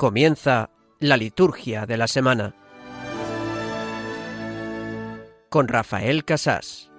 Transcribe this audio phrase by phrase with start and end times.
[0.00, 2.54] Comienza la liturgia de la semana
[5.50, 6.89] con Rafael Casás.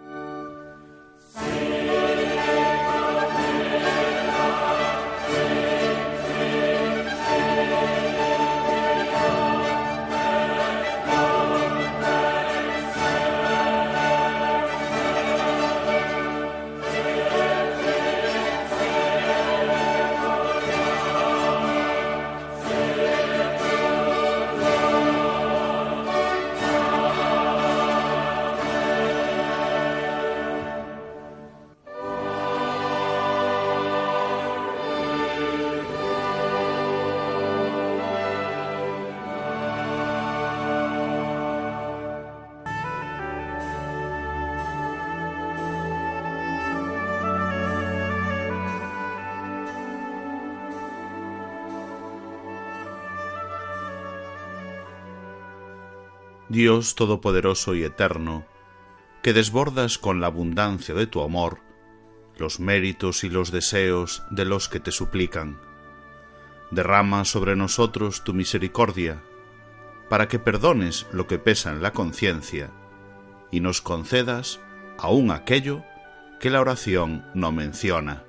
[56.96, 58.46] Todopoderoso y Eterno,
[59.22, 61.60] que desbordas con la abundancia de tu amor
[62.38, 65.60] los méritos y los deseos de los que te suplican.
[66.72, 69.22] Derrama sobre nosotros tu misericordia,
[70.10, 72.72] para que perdones lo que pesa en la conciencia
[73.52, 74.60] y nos concedas
[74.98, 75.84] aún aquello
[76.40, 78.24] que la oración no menciona.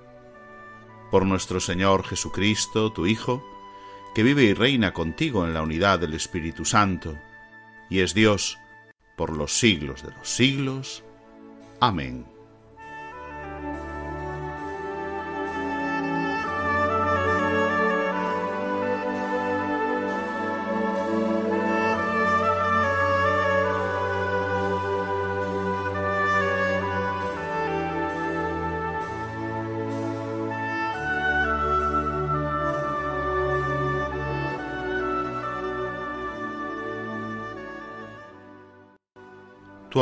[1.11, 3.42] Por nuestro Señor Jesucristo, tu Hijo,
[4.14, 7.16] que vive y reina contigo en la unidad del Espíritu Santo,
[7.92, 8.58] y es Dios
[9.18, 11.04] por los siglos de los siglos.
[11.78, 12.31] Amén.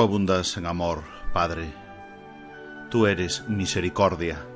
[0.02, 1.02] Abundas en amor,
[1.34, 1.74] Padre.
[2.88, 4.46] Tú eres misericordia.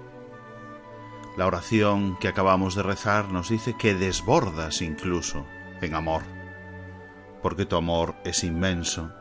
[1.37, 5.45] La oración que acabamos de rezar nos dice que desbordas incluso
[5.83, 6.23] en amor,
[7.43, 9.13] porque tu amor es inmenso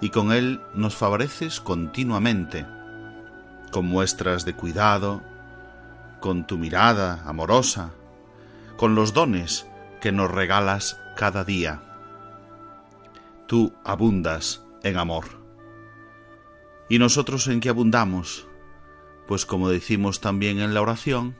[0.00, 2.66] y con él nos favoreces continuamente,
[3.70, 5.22] con muestras de cuidado,
[6.18, 7.92] con tu mirada amorosa,
[8.76, 9.68] con los dones
[10.00, 11.80] que nos regalas cada día.
[13.46, 15.39] Tú abundas en amor.
[16.90, 18.48] ¿Y nosotros en qué abundamos?
[19.28, 21.36] Pues como decimos también en la oración,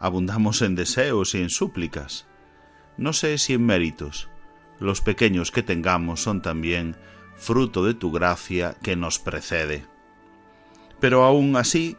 [0.00, 2.26] abundamos en deseos y en súplicas.
[2.96, 4.30] No sé si en méritos.
[4.80, 6.96] Los pequeños que tengamos son también
[7.36, 9.84] fruto de tu gracia que nos precede.
[11.00, 11.98] Pero aún así,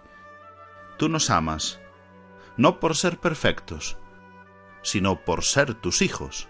[0.98, 1.80] tú nos amas,
[2.58, 3.98] no por ser perfectos,
[4.82, 6.50] sino por ser tus hijos.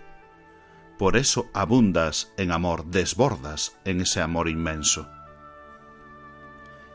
[0.98, 5.10] Por eso abundas en amor, desbordas en ese amor inmenso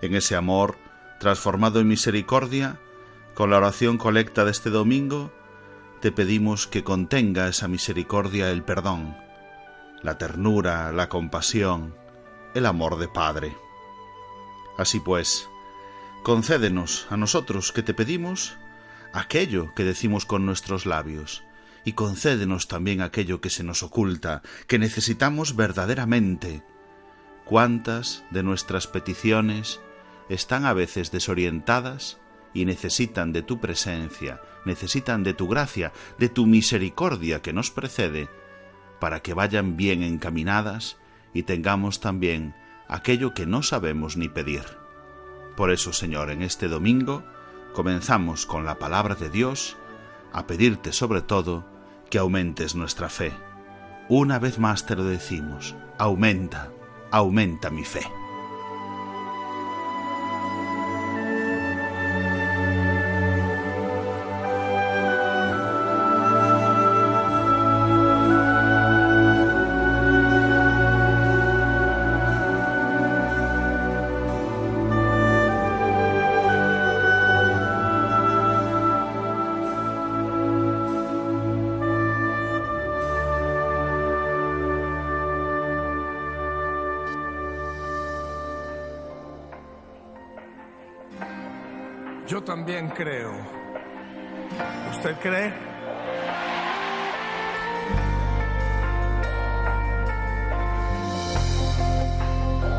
[0.02, 0.76] en ese amor
[1.18, 2.80] transformado en misericordia,
[3.34, 5.32] con la oración colecta de este domingo,
[6.00, 9.16] te pedimos que contenga esa misericordia el perdón,
[10.02, 11.94] la ternura, la compasión,
[12.54, 13.56] el amor de Padre.
[14.76, 15.48] Así pues,
[16.22, 18.56] concédenos a nosotros que te pedimos
[19.12, 21.42] aquello que decimos con nuestros labios,
[21.84, 26.62] y concédenos también aquello que se nos oculta, que necesitamos verdaderamente.
[27.44, 29.80] ¿Cuántas de nuestras peticiones
[30.28, 32.18] están a veces desorientadas
[32.54, 38.28] y necesitan de tu presencia, necesitan de tu gracia, de tu misericordia que nos precede,
[39.00, 40.96] para que vayan bien encaminadas
[41.32, 42.54] y tengamos también
[42.88, 44.64] aquello que no sabemos ni pedir.
[45.56, 47.24] Por eso, Señor, en este domingo
[47.74, 49.76] comenzamos con la palabra de Dios
[50.32, 51.66] a pedirte sobre todo
[52.10, 53.32] que aumentes nuestra fe.
[54.08, 56.70] Una vez más te lo decimos, aumenta,
[57.10, 58.02] aumenta mi fe.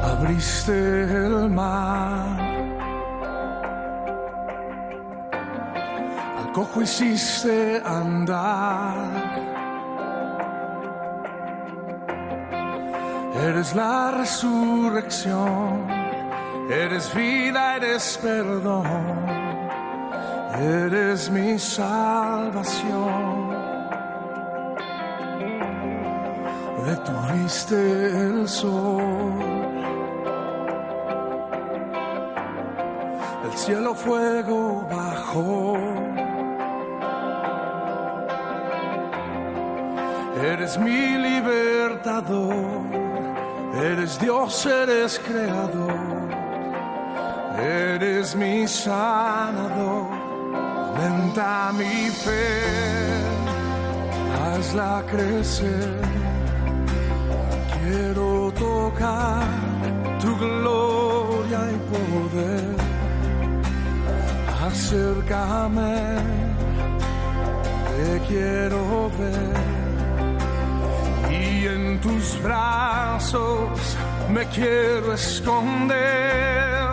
[0.03, 2.39] Abriste el mar,
[6.39, 8.95] al cojo hiciste andar.
[13.35, 15.87] Eres la resurrección,
[16.69, 19.48] eres vida, eres perdón
[20.59, 23.49] eres mi salvación.
[26.85, 27.75] Detuviste
[28.25, 29.33] el sol,
[33.45, 35.77] el cielo fuego bajó.
[40.41, 42.99] Eres mi libertador
[43.81, 46.29] Eres Dios, eres creador,
[47.57, 50.08] eres mi sanador.
[50.99, 52.59] Aumenta mi fe,
[54.35, 55.95] hazla crecer.
[57.73, 59.47] Quiero tocar
[60.19, 62.75] tu gloria y poder.
[64.67, 65.95] Acércame,
[67.95, 69.55] te quiero ver
[71.31, 73.95] y en tus brazos
[74.33, 76.89] me quiero esconder.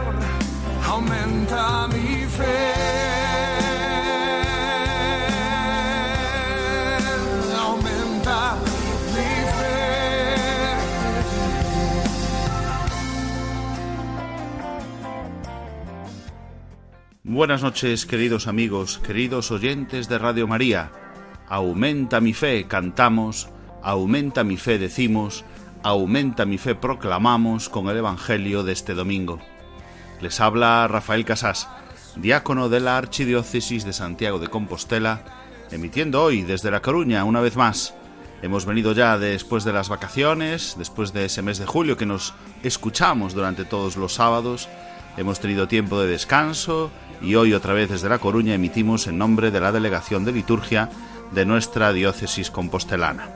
[0.87, 2.76] Aumenta mi fe.
[17.37, 20.91] Buenas noches, queridos amigos, queridos oyentes de Radio María.
[21.51, 23.51] Aumenta mi fe, cantamos
[23.83, 25.45] Aumenta mi fe, decimos,
[25.83, 29.39] aumenta mi fe, proclamamos con el Evangelio de este domingo.
[30.23, 31.69] Les habla Rafael Casás,
[32.17, 35.23] diácono de la Archidiócesis de Santiago de Compostela,
[35.71, 37.93] emitiendo hoy desde La Coruña una vez más.
[38.41, 42.33] Hemos venido ya después de las vacaciones, después de ese mes de julio que nos
[42.63, 44.71] escuchamos durante todos los sábados,
[45.19, 46.91] hemos tenido tiempo de descanso
[47.21, 50.91] y hoy otra vez desde La Coruña emitimos en nombre de la Delegación de Liturgia
[51.33, 53.29] de nuestra diócesis compostelana.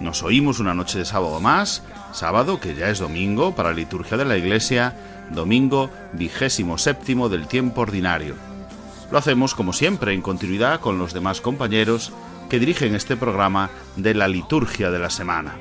[0.00, 1.82] Nos oímos una noche de sábado más,
[2.12, 4.96] sábado que ya es domingo para la liturgia de la Iglesia,
[5.30, 8.34] domingo vigésimo séptimo del tiempo ordinario.
[9.10, 12.12] Lo hacemos como siempre en continuidad con los demás compañeros
[12.48, 15.54] que dirigen este programa de la liturgia de la semana,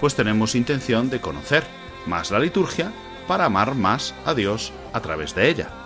[0.00, 1.64] pues tenemos intención de conocer
[2.06, 2.92] más la liturgia
[3.26, 5.79] para amar más a Dios a través de ella.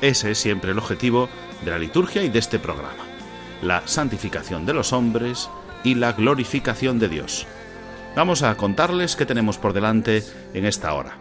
[0.00, 1.28] Ese es siempre el objetivo
[1.64, 3.04] de la liturgia y de este programa,
[3.62, 5.50] la santificación de los hombres,
[5.84, 7.46] y la glorificación de Dios.
[8.16, 10.24] Vamos a contarles qué tenemos por delante
[10.54, 11.16] en esta hora.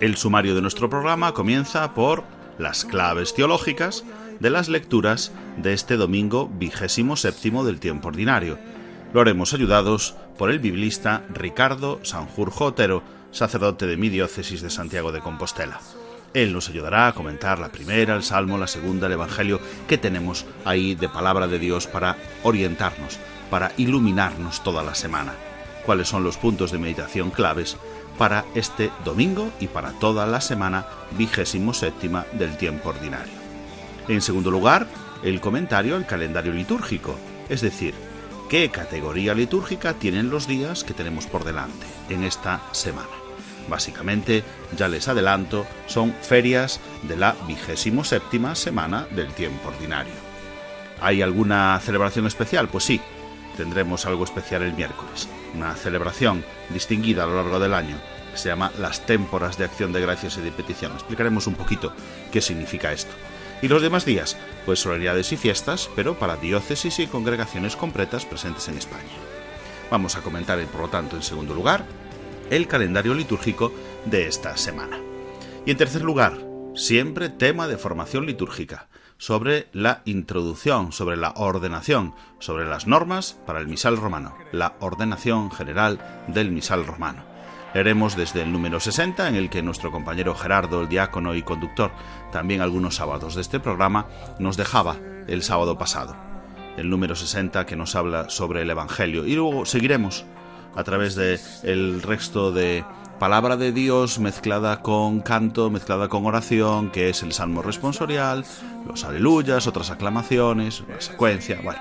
[0.00, 2.24] El sumario de nuestro programa comienza por
[2.58, 4.04] las claves teológicas
[4.38, 8.58] de las lecturas de este domingo vigésimo séptimo del tiempo ordinario.
[9.12, 13.02] Lo haremos ayudados por el biblista Ricardo Sanjurjo Otero,
[13.32, 15.80] sacerdote de mi diócesis de Santiago de Compostela.
[16.32, 20.46] Él nos ayudará a comentar la primera, el Salmo, la segunda, el Evangelio que tenemos
[20.64, 23.18] ahí de palabra de Dios para orientarnos
[23.50, 25.34] para iluminarnos toda la semana.
[25.84, 27.76] ¿Cuáles son los puntos de meditación claves
[28.16, 30.86] para este domingo y para toda la semana
[31.18, 33.32] vigésimo séptima del tiempo ordinario?
[34.08, 34.86] En segundo lugar,
[35.22, 37.16] el comentario al calendario litúrgico,
[37.48, 37.94] es decir,
[38.48, 43.29] qué categoría litúrgica tienen los días que tenemos por delante en esta semana.
[43.70, 44.42] Básicamente,
[44.76, 50.12] ya les adelanto, son ferias de la vigésimo séptima semana del tiempo ordinario.
[51.00, 52.68] ¿Hay alguna celebración especial?
[52.68, 53.00] Pues sí,
[53.56, 57.96] tendremos algo especial el miércoles, una celebración distinguida a lo largo del año
[58.32, 60.92] que se llama las témporas de acción de gracias y de petición.
[60.92, 61.92] Explicaremos un poquito
[62.32, 63.12] qué significa esto.
[63.62, 64.36] Y los demás días,
[64.66, 69.02] pues solemnidades y fiestas, pero para diócesis y congregaciones completas presentes en España.
[69.90, 71.84] Vamos a comentar, por lo tanto, en segundo lugar,
[72.50, 73.72] el calendario litúrgico
[74.04, 74.98] de esta semana.
[75.64, 76.38] Y en tercer lugar,
[76.74, 78.88] siempre tema de formación litúrgica
[79.18, 85.50] sobre la introducción, sobre la ordenación, sobre las normas para el misal romano, la ordenación
[85.50, 87.22] general del misal romano.
[87.74, 91.92] Leeremos desde el número 60, en el que nuestro compañero Gerardo, el diácono y conductor,
[92.32, 94.06] también algunos sábados de este programa,
[94.38, 94.96] nos dejaba
[95.28, 96.16] el sábado pasado.
[96.76, 99.24] El número 60 que nos habla sobre el Evangelio.
[99.26, 100.24] Y luego seguiremos
[100.74, 102.84] a través del el resto de
[103.18, 108.44] palabra de Dios mezclada con canto, mezclada con oración, que es el salmo responsorial,
[108.86, 111.80] los aleluyas, otras aclamaciones, una secuencia, bueno,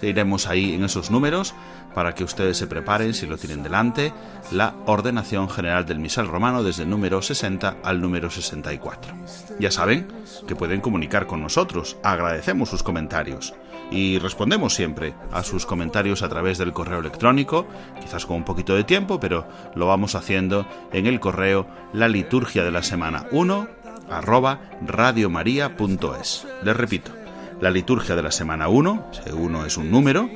[0.00, 1.54] iremos ahí en esos números
[1.94, 4.12] para que ustedes se preparen, si lo tienen delante,
[4.52, 9.12] la ordenación general del misal romano desde el número 60 al número 64.
[9.58, 10.08] Ya saben
[10.46, 13.54] que pueden comunicar con nosotros, agradecemos sus comentarios
[13.90, 17.66] y respondemos siempre a sus comentarios a través del correo electrónico,
[18.00, 22.64] quizás con un poquito de tiempo, pero lo vamos haciendo en el correo la liturgia
[22.64, 23.80] de la semana 1
[24.10, 26.46] arroba radiomaria.es.
[26.62, 27.12] Les repito,
[27.60, 30.28] la liturgia de la semana 1, si 1 es un número,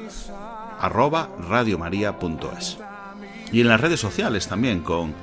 [0.79, 2.79] arroba radiomaria.es.
[3.53, 5.15] Y en las redes sociales también, con,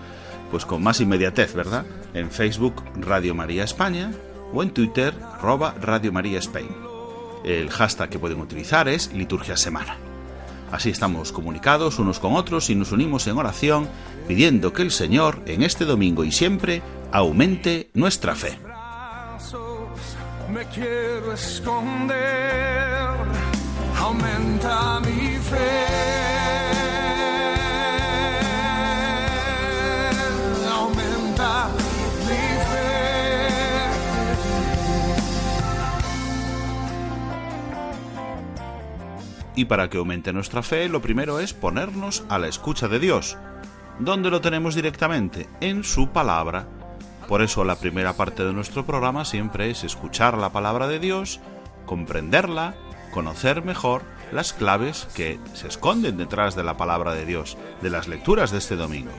[0.51, 1.85] pues con más inmediatez, ¿verdad?
[2.13, 4.11] En Facebook Radio María España
[4.53, 6.90] o en Twitter arroba Radio María Spain.
[7.43, 9.98] El hashtag que pueden utilizar es Liturgia Semana.
[10.71, 13.89] Así estamos comunicados unos con otros y nos unimos en oración
[14.27, 16.81] pidiendo que el Señor en este domingo y siempre
[17.12, 18.57] aumente nuestra fe.
[24.00, 26.30] Aumenta mi fe.
[39.62, 43.38] Y para que aumente nuestra fe, lo primero es ponernos a la escucha de Dios.
[44.00, 45.48] ¿Dónde lo tenemos directamente?
[45.60, 46.65] En su palabra.
[47.27, 51.41] Por eso la primera parte de nuestro programa siempre es escuchar la palabra de Dios,
[51.86, 52.74] comprenderla,
[53.13, 54.01] conocer mejor
[54.32, 58.58] las claves que se esconden detrás de la palabra de Dios, de las lecturas de
[58.58, 59.12] este domingo.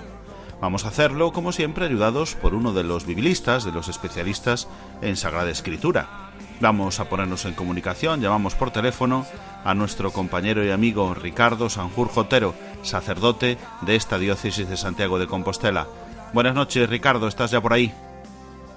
[0.61, 4.67] Vamos a hacerlo, como siempre, ayudados por uno de los biblistas, de los especialistas
[5.03, 6.33] en Sagrada Escritura.
[6.61, 9.25] Vamos a ponernos en comunicación, llamamos por teléfono
[9.64, 15.26] a nuestro compañero y amigo Ricardo Sanjurjo Otero, sacerdote de esta diócesis de Santiago de
[15.26, 15.87] Compostela.
[16.33, 17.92] Buenas noches, Ricardo, ¿estás ya por ahí?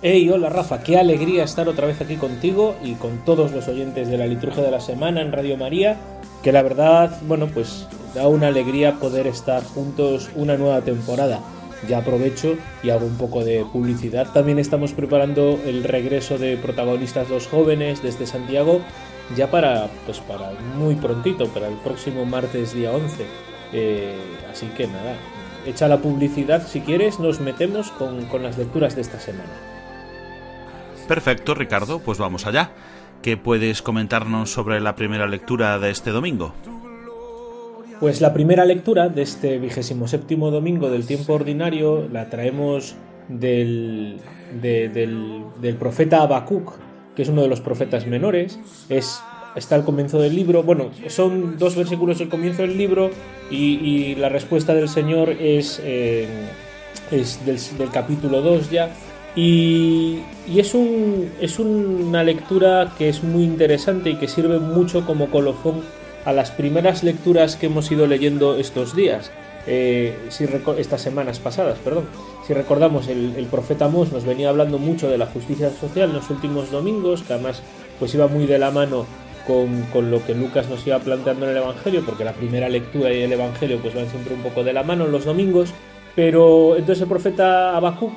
[0.01, 4.09] Hey, hola Rafa, qué alegría estar otra vez aquí contigo y con todos los oyentes
[4.09, 5.97] de la liturgia de la semana en Radio María,
[6.43, 11.39] que la verdad, bueno, pues da una alegría poder estar juntos una nueva temporada.
[11.87, 14.31] Ya aprovecho y hago un poco de publicidad.
[14.31, 18.81] También estamos preparando el regreso de protagonistas dos jóvenes desde Santiago,
[19.35, 23.25] ya para, pues para muy prontito, para el próximo martes día 11.
[23.73, 24.13] Eh,
[24.51, 25.15] así que nada,
[25.65, 29.49] echa la publicidad si quieres, nos metemos con, con las lecturas de esta semana.
[31.07, 32.71] Perfecto, Ricardo, pues vamos allá.
[33.21, 36.53] ¿Qué puedes comentarnos sobre la primera lectura de este domingo?
[37.99, 42.95] Pues la primera lectura de este vigésimo séptimo domingo del tiempo ordinario la traemos
[43.29, 44.19] del,
[44.61, 46.73] de- del, del profeta Habacuc,
[47.15, 48.59] que es uno de los profetas menores.
[48.89, 49.19] Es,
[49.55, 50.63] está al comienzo del libro.
[50.63, 53.09] Bueno, son dos versículos al comienzo del libro
[53.49, 56.27] y, la respuesta del Señor es, eh,
[57.11, 58.89] es del, del capítulo 2 ya.
[59.35, 65.05] Y, y es, un, es una lectura que es muy interesante y que sirve mucho
[65.05, 65.81] como colofón
[66.25, 69.31] a las primeras lecturas que hemos ido leyendo estos días,
[69.67, 70.45] eh, si
[70.77, 72.05] estas semanas pasadas, perdón.
[72.45, 76.29] Si recordamos, el, profeta Mos nos venía hablando mucho de la justicia social en los
[76.29, 77.63] últimos domingos, que además
[77.99, 79.05] pues iba muy de la mano
[79.47, 83.11] con, con lo que Lucas nos iba planteando en el Evangelio, porque la primera lectura
[83.11, 85.69] y el Evangelio pues van siempre un poco de la mano los domingos,
[86.15, 88.13] pero entonces el profeta Habacuc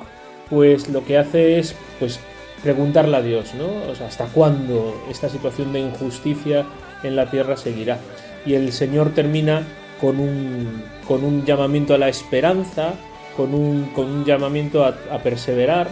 [0.49, 2.19] pues lo que hace es pues
[2.63, 3.69] preguntarle a Dios, ¿no?
[4.05, 6.65] ¿hasta cuándo esta situación de injusticia
[7.03, 7.99] en la tierra seguirá?
[8.45, 9.63] Y el Señor termina
[9.99, 12.93] con un, con un llamamiento a la esperanza,
[13.35, 15.89] con un, con un llamamiento a, perseverar,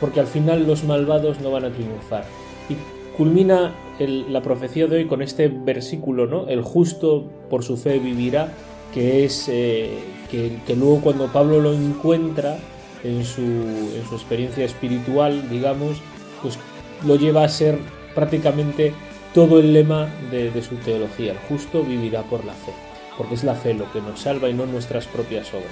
[0.00, 2.24] porque al final los malvados no van a triunfar.
[2.68, 2.76] Y
[3.16, 6.48] culmina la profecía de hoy con este versículo, ¿no?
[6.48, 8.52] El justo por su fe vivirá,
[8.94, 9.98] que es eh,
[10.30, 12.58] que, luego cuando Pablo lo encuentra
[13.04, 15.98] en su, en su experiencia espiritual, digamos,
[16.42, 16.58] pues
[17.06, 17.78] lo lleva a ser
[18.14, 18.92] prácticamente
[19.34, 21.32] todo el lema de su teología.
[21.32, 22.72] El justo vivirá por la fe,
[23.20, 25.68] porque es la fe lo que nos salva y no nuestras propias obras.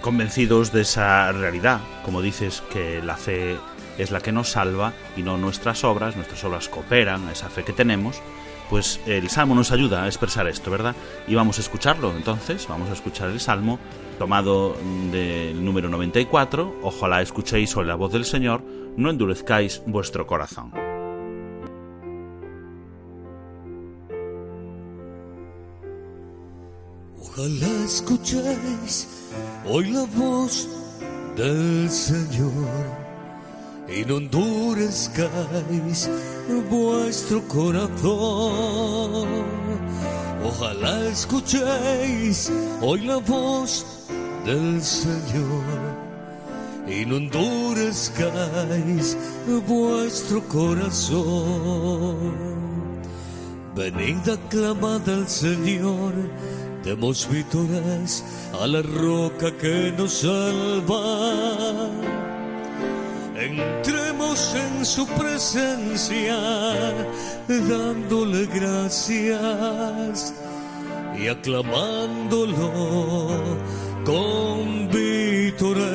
[0.00, 3.56] Convencidos de esa realidad, como dices, que la fe
[3.98, 7.62] es la que nos salva y no nuestras obras, nuestras obras cooperan a esa fe
[7.62, 8.20] que tenemos,
[8.68, 10.96] pues el Salmo nos ayuda a expresar esto, ¿verdad?
[11.28, 13.78] Y vamos a escucharlo, entonces, vamos a escuchar el Salmo
[14.18, 14.74] tomado
[15.12, 18.64] del número 94, ojalá escuchéis hoy la voz del Señor,
[18.96, 20.91] no endurezcáis vuestro corazón.
[27.34, 29.08] Ojalá escuchéis
[29.66, 30.68] hoy la voz
[31.34, 32.52] del Señor
[33.88, 36.10] y no endurezcáis
[36.70, 39.28] vuestro corazón.
[40.44, 43.86] Ojalá escuchéis hoy la voz
[44.44, 45.64] del Señor
[46.86, 49.16] y no endurezcáis
[49.66, 52.52] vuestro corazón.
[53.74, 56.12] Venid aclamad al Señor,
[56.84, 58.24] demos vítores
[58.60, 61.88] a la roca que nos salva.
[63.36, 66.36] Entremos en su presencia,
[67.48, 70.34] dándole gracias
[71.18, 72.70] y aclamándolo
[74.04, 75.88] con vítores.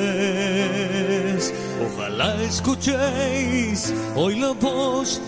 [1.86, 5.20] Ojalá escuchéis hoy la voz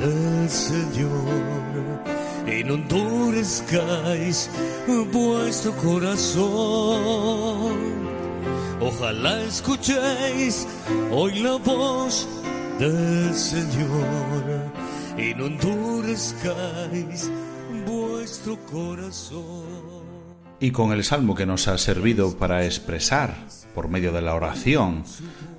[0.00, 1.64] del Señor
[2.60, 4.50] endurezcáis
[5.12, 6.44] vuestro corazón.
[8.80, 10.66] Ojalá escuchéis
[11.10, 12.28] hoy la voz
[12.78, 14.70] del Señor
[15.16, 17.30] y no endurezcáis
[17.86, 20.04] vuestro corazón.
[20.60, 23.36] Y con el salmo que nos ha servido para expresar,
[23.74, 25.04] por medio de la oración,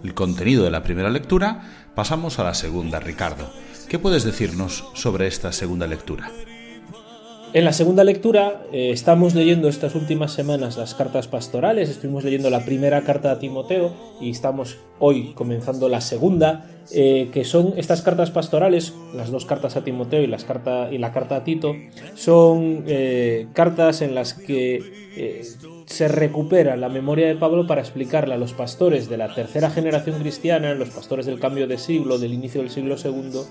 [0.03, 3.51] el contenido de la primera lectura, pasamos a la segunda, Ricardo.
[3.89, 6.31] ¿Qué puedes decirnos sobre esta segunda lectura?
[7.55, 12.50] En la segunda lectura eh, estamos leyendo estas últimas semanas las cartas pastorales, estuvimos leyendo
[12.50, 18.01] la primera carta a Timoteo y estamos hoy comenzando la segunda, eh, que son estas
[18.01, 21.74] cartas pastorales, las dos cartas a Timoteo y, las carta, y la carta a Tito,
[22.13, 25.41] son eh, cartas en las que
[25.85, 30.19] se recupera la memoria de Pablo para explicarle a los pastores de la tercera generación
[30.19, 33.47] cristiana, los pastores del cambio de siglo, del inicio del siglo segundo,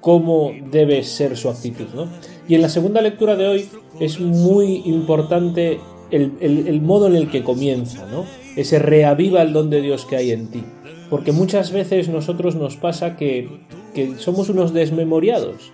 [0.00, 1.88] cómo debe ser su actitud.
[1.94, 2.08] ¿no?
[2.48, 3.68] Y en la segunda lectura de hoy
[4.00, 5.80] es muy importante
[6.10, 8.24] el, modo en el que comienza, ¿no?
[8.56, 10.62] ese reaviva el don de Dios que hay en ti.
[11.08, 13.48] Porque muchas veces nosotros nos pasa que,
[13.94, 15.72] que somos unos desmemoriados.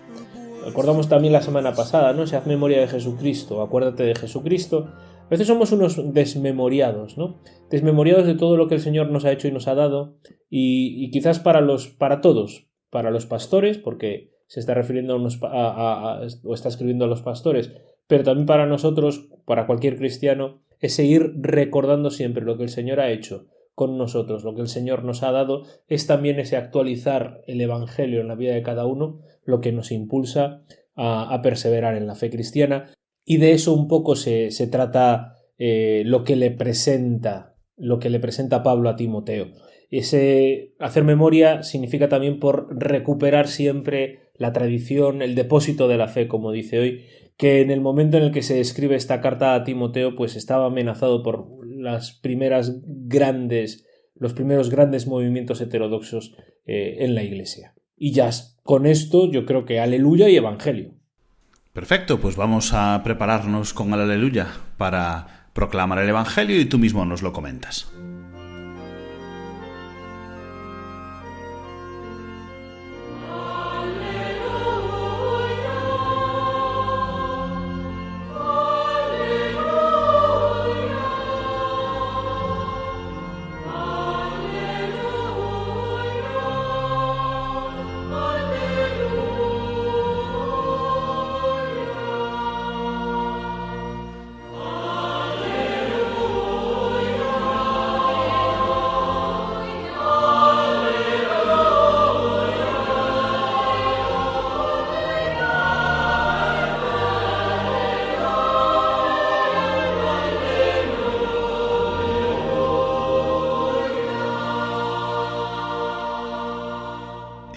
[0.65, 2.27] Recordamos también la semana pasada, ¿no?
[2.27, 4.89] Se haz memoria de Jesucristo, acuérdate de Jesucristo.
[5.27, 7.41] A veces somos unos desmemoriados, ¿no?
[7.71, 10.19] Desmemoriados de todo lo que el Señor nos ha hecho y nos ha dado.
[10.51, 16.21] Y, y quizás para los, para todos, para los pastores, porque se está refiriendo a,
[16.43, 17.71] o está escribiendo a los pastores,
[18.07, 22.99] pero también para nosotros, para cualquier cristiano, es seguir recordando siempre lo que el Señor
[22.99, 27.43] ha hecho con nosotros, lo que el Señor nos ha dado, es también ese actualizar
[27.47, 30.63] el Evangelio en la vida de cada uno, lo que nos impulsa
[30.97, 32.91] a, perseverar en la fe cristiana,
[33.25, 38.11] y de eso un poco se, se trata eh, lo que le presenta, lo que
[38.11, 39.53] le presenta Pablo a Timoteo.
[39.91, 46.29] Ese hacer memoria significa también por recuperar siempre la tradición, el depósito de la fe,
[46.29, 47.05] como dice hoy,
[47.37, 50.67] que en el momento en el que se escribe esta carta a Timoteo, pues estaba
[50.67, 56.35] amenazado por las primeras grandes, los primeros grandes movimientos heterodoxos
[56.67, 57.75] eh, en la Iglesia.
[57.97, 58.31] Y ya
[58.63, 60.95] con esto yo creo que aleluya y evangelio.
[61.73, 67.05] Perfecto, pues vamos a prepararnos con el aleluya para proclamar el evangelio y tú mismo
[67.05, 67.93] nos lo comentas.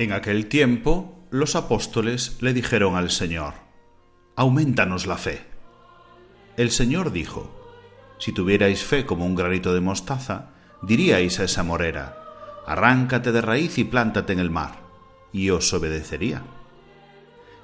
[0.02, 3.54] En aquel tiempo los apóstoles le dijeron al Señor,
[4.36, 5.46] Aumentanos la fe.
[6.58, 7.52] El Señor dijo,
[8.18, 12.18] Si tuvierais fe como un granito de mostaza, diríais a esa morera,
[12.66, 14.80] Arráncate de raíz y plántate en el mar,
[15.32, 16.42] y os obedecería.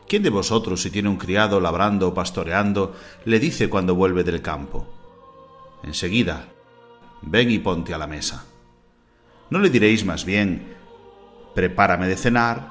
[0.08, 2.96] ¿Quién de vosotros, si tiene un criado labrando o pastoreando,
[3.26, 4.86] le dice cuando vuelve del campo,
[5.82, 6.50] Enseguida,
[7.24, 8.46] ven y ponte a la mesa?
[9.50, 10.77] ¿No le diréis más bien,
[11.58, 12.70] prepárame de cenar,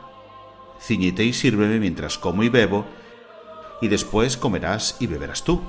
[0.78, 2.86] ciñite y sírveme mientras como y bebo,
[3.80, 5.60] y después comerás y beberás tú.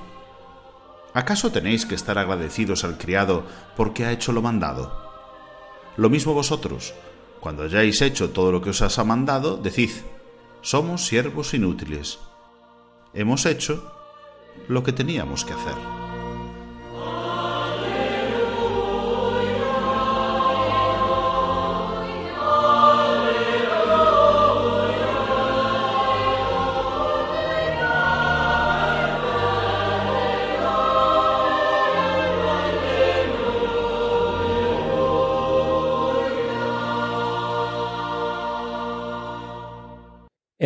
[1.15, 3.43] ¿Acaso tenéis que estar agradecidos al criado
[3.75, 4.95] porque ha hecho lo mandado?
[5.95, 6.93] Lo mismo vosotros,
[7.39, 9.89] cuando hayáis hecho todo lo que os ha mandado, decid,
[10.61, 12.19] somos siervos inútiles.
[13.15, 13.91] Hemos hecho
[14.67, 16.06] lo que teníamos que hacer.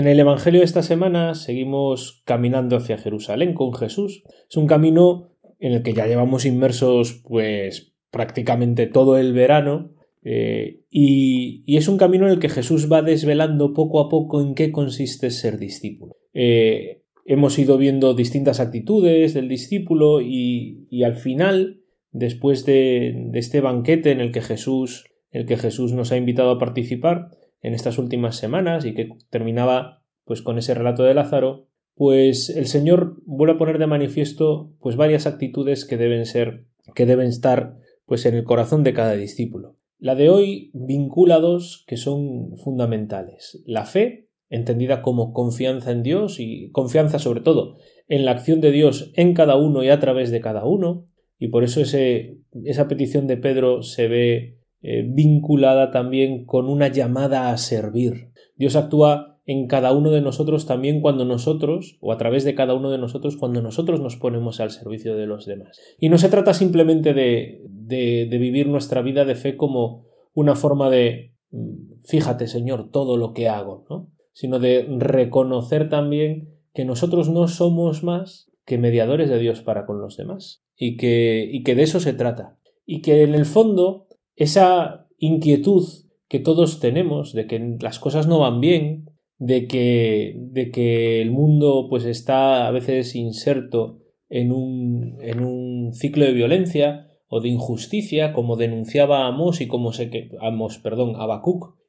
[0.01, 4.23] En el Evangelio de esta semana seguimos caminando hacia Jerusalén con Jesús.
[4.49, 10.79] Es un camino en el que ya llevamos inmersos pues prácticamente todo el verano eh,
[10.89, 14.71] y, es un camino en el que Jesús va desvelando poco a poco en qué
[14.71, 16.15] consiste ser discípulo.
[16.33, 23.61] Eh, hemos ido viendo distintas actitudes del discípulo y, al final, después de, de, este
[23.61, 27.29] banquete en el que Jesús, el que Jesús nos ha invitado a participar,
[27.62, 32.67] en estas últimas semanas y que terminaba pues con ese relato de Lázaro, pues el
[32.67, 37.78] Señor vuelve a poner de manifiesto pues varias actitudes que deben ser que deben estar
[38.06, 39.78] pues en el corazón de cada discípulo.
[40.00, 43.62] La de hoy vincula dos que son fundamentales.
[43.65, 48.71] La fe, entendida como confianza en Dios y confianza sobre todo en la acción de
[48.71, 51.08] Dios en cada uno y a través de cada uno,
[51.39, 56.87] y por eso ese, esa petición de Pedro se ve eh, vinculada también con una
[56.87, 58.31] llamada a servir.
[58.55, 62.73] Dios actúa en cada uno de nosotros también cuando nosotros, o a través de cada
[62.73, 65.79] uno de nosotros, cuando nosotros nos ponemos al servicio de los demás.
[65.99, 70.55] Y no se trata simplemente de, de, de vivir nuestra vida de fe como una
[70.55, 74.11] forma de mm, fíjate, Señor, todo lo que hago, ¿no?
[74.33, 79.99] sino de reconocer también que nosotros no somos más que mediadores de Dios para con
[79.99, 84.07] los demás y que, y que de eso se trata y que en el fondo
[84.41, 85.88] esa inquietud
[86.27, 91.30] que todos tenemos de que las cosas no van bien, de que, de que el
[91.30, 93.99] mundo pues está a veces inserto
[94.30, 99.93] en un, en un ciclo de violencia o de injusticia, como denunciaba Amos y como
[99.93, 101.15] se que, Amos, perdón,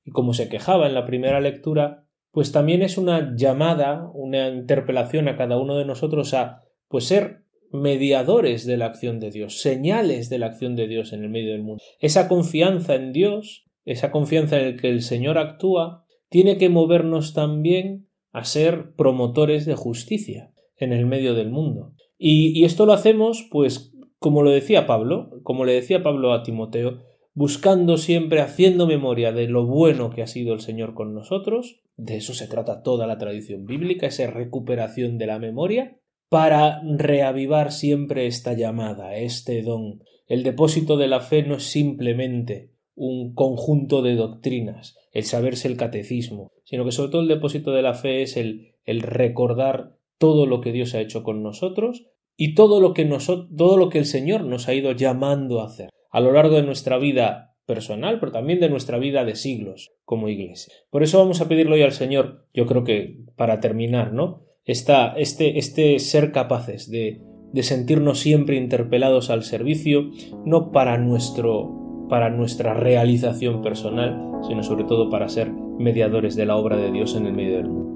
[0.05, 5.29] y como se quejaba en la primera lectura, pues también es una llamada, una interpelación
[5.29, 7.42] a cada uno de nosotros a pues ser
[7.73, 11.53] mediadores de la acción de Dios, señales de la acción de Dios en el medio
[11.53, 11.83] del mundo.
[12.01, 17.35] Esa confianza en Dios, esa confianza en el que el Señor actúa, tiene que movernos
[17.35, 21.95] también a ser promotores de justicia en el medio del mundo.
[22.19, 26.43] Y, y esto lo hacemos, pues, como lo decía Pablo, como le decía Pablo a
[26.43, 27.01] Timoteo,
[27.35, 32.17] buscando siempre, haciendo memoria de lo bueno que ha sido el Señor con nosotros, de
[32.17, 35.99] eso se trata toda la tradición bíblica, esa recuperación de la memoria,
[36.33, 40.03] para reavivar siempre esta llamada, este don.
[40.27, 45.77] El depósito de la fe no es simplemente un conjunto de doctrinas, el saberse el
[45.77, 50.47] catecismo, sino que sobre todo el depósito de la fe es el, el recordar todo
[50.47, 54.07] lo que Dios ha hecho con nosotros y todo lo que todo lo que el
[54.07, 58.33] Señor nos ha ido llamando a hacer a lo largo de nuestra vida personal, pero
[58.33, 60.73] también de nuestra vida de siglos como iglesia.
[60.89, 64.47] Por eso vamos a pedirlo hoy al Señor, yo creo que para terminar, ¿no?
[64.65, 67.21] Esta, este, este ser capaces de,
[67.53, 70.11] de sentirnos siempre interpelados al servicio,
[70.45, 76.57] no para nuestro para nuestra realización personal, sino sobre todo para ser mediadores de la
[76.57, 77.92] obra de Dios en el medio del mundo.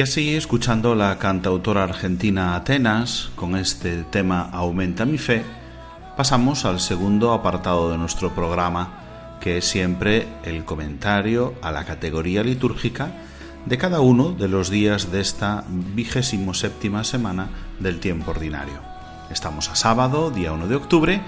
[0.00, 5.44] Y así, escuchando la cantautora argentina Atenas con este tema Aumenta mi fe,
[6.16, 12.42] pasamos al segundo apartado de nuestro programa, que es siempre el comentario a la categoría
[12.42, 13.12] litúrgica
[13.66, 18.80] de cada uno de los días de esta vigésimo séptima semana del tiempo ordinario.
[19.30, 21.20] Estamos a sábado, día 1 de octubre,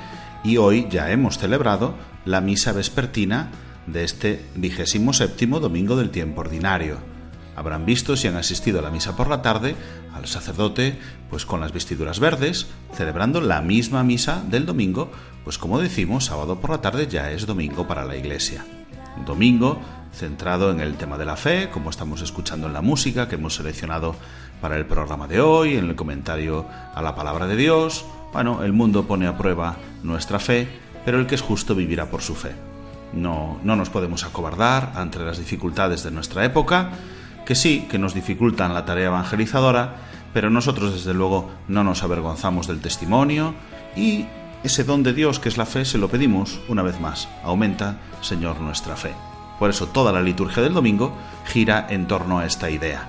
[0.45, 3.51] y hoy ya hemos celebrado la misa vespertina
[3.87, 7.12] de este vigésimo séptimo domingo del tiempo ordinario
[7.57, 9.77] Habrán visto si han asistido a la misa por la tarde
[10.15, 10.99] al sacerdote
[11.31, 15.11] pues con las vestiduras verdes, celebrando la misma misa del domingo,
[15.45, 18.65] pues como decimos, sábado por la tarde ya es domingo para la iglesia.
[19.27, 19.81] Domingo
[20.13, 23.55] centrado en el tema de la fe, como estamos escuchando en la música que hemos
[23.55, 24.15] seleccionado
[24.61, 28.05] para el programa de hoy, en el comentario a la palabra de Dios.
[28.33, 30.69] Bueno, el mundo pone a prueba nuestra fe,
[31.05, 32.53] pero el que es justo vivirá por su fe.
[33.13, 36.91] No, no nos podemos acobardar ante las dificultades de nuestra época,
[37.45, 39.97] que sí, que nos dificultan la tarea evangelizadora,
[40.33, 43.55] pero nosotros desde luego no nos avergonzamos del testimonio
[43.97, 44.27] y
[44.65, 47.29] ese don de Dios que es la fe se lo pedimos una vez más.
[47.43, 49.13] Aumenta, Señor, nuestra fe.
[49.59, 53.09] Por eso toda la liturgia del domingo gira en torno a esta idea.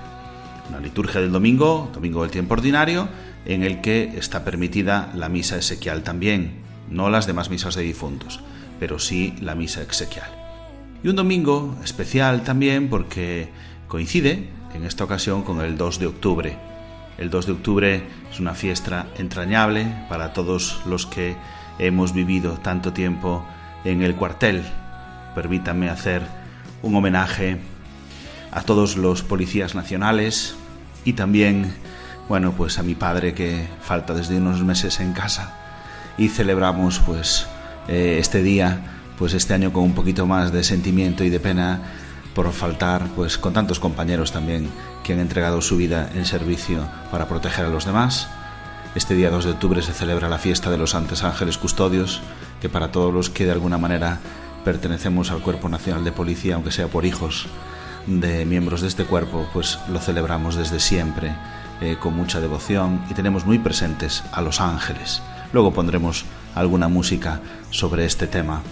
[0.68, 3.08] Una liturgia del domingo, domingo del tiempo ordinario,
[3.44, 6.62] en el que está permitida la misa esequial también.
[6.90, 8.40] no las demás misas de difuntos,
[8.78, 10.30] pero sí la misa exequial.
[11.02, 13.48] Y un domingo especial también porque
[13.94, 16.58] coincide en esta ocasión con el 2 de octubre.
[17.16, 21.36] El 2 de octubre es una fiesta entrañable para todos los que
[21.78, 23.46] hemos vivido tanto tiempo
[23.84, 24.64] en el cuartel.
[25.36, 26.22] Permítanme hacer
[26.82, 27.58] un homenaje
[28.50, 30.56] a todos los policías nacionales
[31.04, 31.72] y también,
[32.28, 35.54] bueno, pues a mi padre que falta desde unos meses en casa
[36.18, 37.46] y celebramos pues
[37.86, 41.80] eh, este día, pues este año con un poquito más de sentimiento y de pena
[42.34, 44.68] por faltar pues con tantos compañeros también
[45.02, 48.28] que han entregado su vida en servicio para proteger a los demás.
[48.94, 52.22] Este día 2 de octubre se celebra la fiesta de los Santos Ángeles Custodios,
[52.60, 54.18] que para todos los que de alguna manera
[54.64, 57.46] pertenecemos al Cuerpo Nacional de Policía, aunque sea por hijos
[58.06, 61.34] de miembros de este cuerpo, pues lo celebramos desde siempre
[61.80, 65.22] eh, con mucha devoción y tenemos muy presentes a los ángeles.
[65.52, 68.62] Luego pondremos alguna música sobre este tema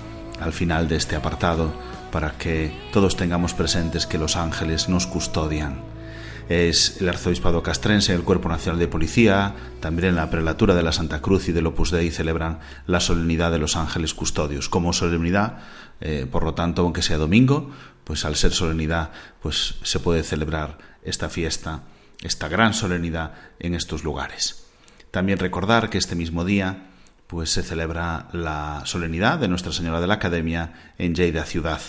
[0.40, 1.72] al final de este apartado
[2.12, 5.80] para que todos tengamos presentes que los ángeles nos custodian.
[6.48, 10.92] Es el arzobispado castrense, el Cuerpo Nacional de Policía, también en la prelatura de la
[10.92, 14.68] Santa Cruz y del Opus Dei celebran la solemnidad de los ángeles custodios.
[14.68, 15.60] Como solemnidad,
[16.00, 17.70] eh, por lo tanto, aunque sea domingo,
[18.04, 21.84] pues al ser solemnidad, pues se puede celebrar esta fiesta,
[22.22, 24.66] esta gran solemnidad en estos lugares.
[25.10, 26.88] También recordar que este mismo día
[27.26, 31.80] pues se celebra la solemnidad de Nuestra Señora de la Academia en Lleida ciudad.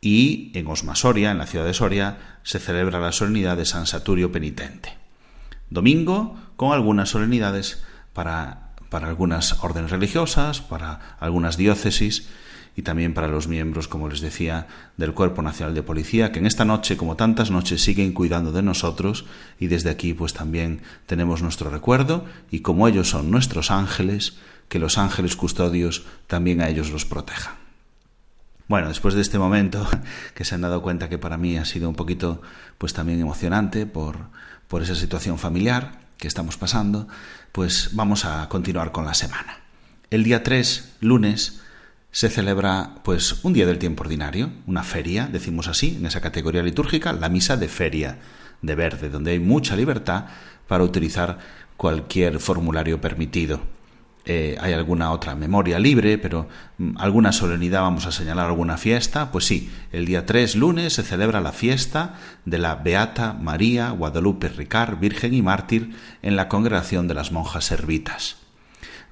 [0.00, 3.86] Y en Osma Soria, en la ciudad de Soria, se celebra la solemnidad de San
[3.86, 4.96] Saturio Penitente.
[5.68, 7.82] Domingo con algunas solemnidades
[8.12, 12.28] para, para algunas órdenes religiosas, para algunas diócesis
[12.76, 16.46] y también para los miembros, como les decía, del Cuerpo Nacional de Policía, que en
[16.46, 19.26] esta noche, como tantas noches, siguen cuidando de nosotros
[19.58, 24.78] y desde aquí pues también tenemos nuestro recuerdo y como ellos son nuestros ángeles, que
[24.78, 27.59] los ángeles custodios también a ellos los protejan.
[28.70, 29.84] Bueno, después de este momento,
[30.36, 32.40] que se han dado cuenta que para mí ha sido un poquito,
[32.78, 34.28] pues también emocionante por,
[34.68, 37.08] por esa situación familiar que estamos pasando,
[37.50, 39.58] pues vamos a continuar con la semana.
[40.08, 41.62] El día 3, lunes,
[42.12, 46.62] se celebra pues un día del tiempo ordinario, una feria, decimos así, en esa categoría
[46.62, 48.20] litúrgica, la misa de feria
[48.62, 50.26] de verde, donde hay mucha libertad
[50.68, 51.40] para utilizar
[51.76, 53.79] cualquier formulario permitido.
[54.26, 59.30] Eh, hay alguna otra memoria libre, pero mm, alguna solemnidad vamos a señalar alguna fiesta.
[59.32, 64.48] Pues sí, el día 3, lunes, se celebra la fiesta de la Beata María Guadalupe
[64.48, 68.36] Ricard, Virgen y Mártir, en la congregación de las monjas servitas.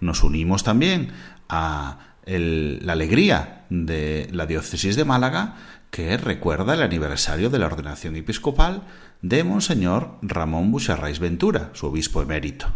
[0.00, 1.10] Nos unimos también
[1.48, 5.56] a la alegría de la diócesis de Málaga,
[5.90, 8.82] que recuerda el aniversario de la ordenación episcopal
[9.22, 12.68] de Monseñor Ramón Bucharrais Ventura, su obispo emérito.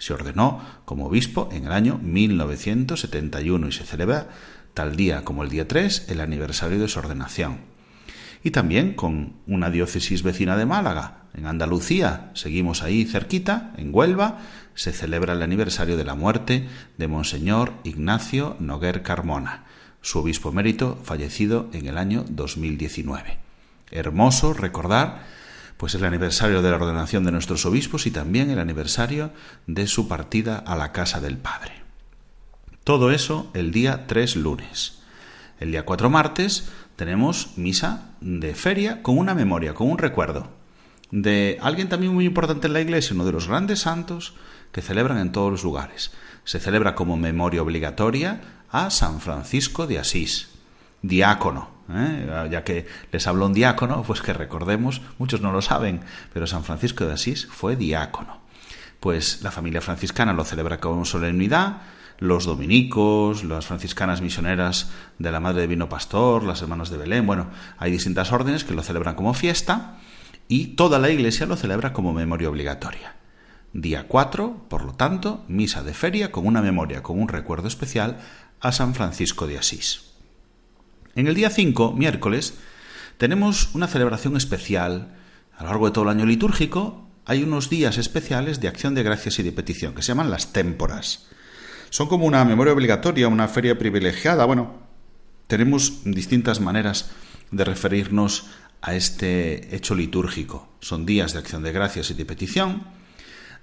[0.00, 4.28] Se ordenó como obispo en el año 1971 y se celebra
[4.72, 7.58] tal día como el día 3 el aniversario de su ordenación.
[8.42, 14.38] Y también con una diócesis vecina de Málaga, en Andalucía, seguimos ahí cerquita, en Huelva,
[14.74, 19.64] se celebra el aniversario de la muerte de Monseñor Ignacio Noguer Carmona,
[20.00, 23.36] su obispo emérito fallecido en el año 2019.
[23.90, 25.39] Hermoso recordar
[25.80, 29.32] pues el aniversario de la ordenación de nuestros obispos y también el aniversario
[29.66, 31.72] de su partida a la casa del Padre.
[32.84, 35.00] Todo eso el día 3 lunes.
[35.58, 40.60] El día 4 martes tenemos misa de feria con una memoria, con un recuerdo
[41.10, 44.34] de alguien también muy importante en la iglesia, uno de los grandes santos,
[44.72, 46.12] que celebran en todos los lugares.
[46.44, 50.50] Se celebra como memoria obligatoria a San Francisco de Asís,
[51.00, 51.70] diácono.
[51.94, 52.48] ¿Eh?
[52.50, 56.00] Ya que les habló un diácono, pues que recordemos, muchos no lo saben,
[56.32, 58.40] pero San Francisco de Asís fue diácono.
[59.00, 61.82] Pues la familia franciscana lo celebra con solemnidad,
[62.18, 67.26] los dominicos, las franciscanas misioneras de la Madre de Vino Pastor, las hermanas de Belén,
[67.26, 67.48] bueno,
[67.78, 69.96] hay distintas órdenes que lo celebran como fiesta
[70.46, 73.16] y toda la iglesia lo celebra como memoria obligatoria.
[73.72, 78.18] Día 4, por lo tanto, misa de feria con una memoria, con un recuerdo especial
[78.60, 80.09] a San Francisco de Asís.
[81.20, 82.54] En el día 5, miércoles,
[83.18, 85.14] tenemos una celebración especial.
[85.54, 89.02] A lo largo de todo el año litúrgico hay unos días especiales de acción de
[89.02, 91.26] gracias y de petición que se llaman las témporas.
[91.90, 94.46] Son como una memoria obligatoria, una feria privilegiada.
[94.46, 94.78] Bueno,
[95.46, 97.10] tenemos distintas maneras
[97.50, 98.46] de referirnos
[98.80, 100.70] a este hecho litúrgico.
[100.80, 102.86] Son días de acción de gracias y de petición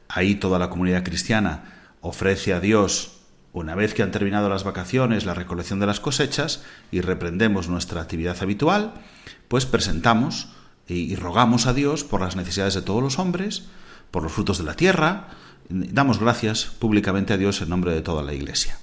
[0.10, 3.16] Ahí toda la comunidad cristiana ofrece a Dios,
[3.58, 8.02] una vez que han terminado las vacaciones, la recolección de las cosechas y reprendemos nuestra
[8.02, 8.93] actividad habitual,
[9.48, 10.50] pues presentamos
[10.88, 13.67] y rogamos a Dios por las necesidades de todos los hombres,
[14.12, 15.28] por los frutos de la tierra,
[15.70, 18.78] damos gracias públicamente a Dios en nombre de toda la Iglesia.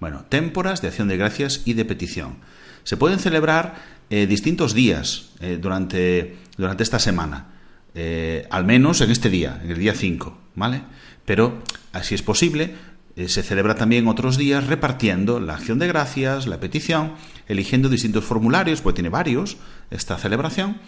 [0.00, 2.36] Bueno, témporas de acción de gracias y de petición.
[2.82, 3.76] Se pueden celebrar
[4.10, 7.46] eh, distintos días eh, durante, durante esta semana,
[7.94, 10.82] eh, al menos en este día, en el día 5, ¿vale?
[11.24, 12.74] Pero, así es posible,
[13.16, 17.14] se celebra también otros días repartiendo la acción de gracias, la petición,
[17.46, 19.56] eligiendo distintos formularios, pues tiene varios
[19.90, 20.78] esta celebración,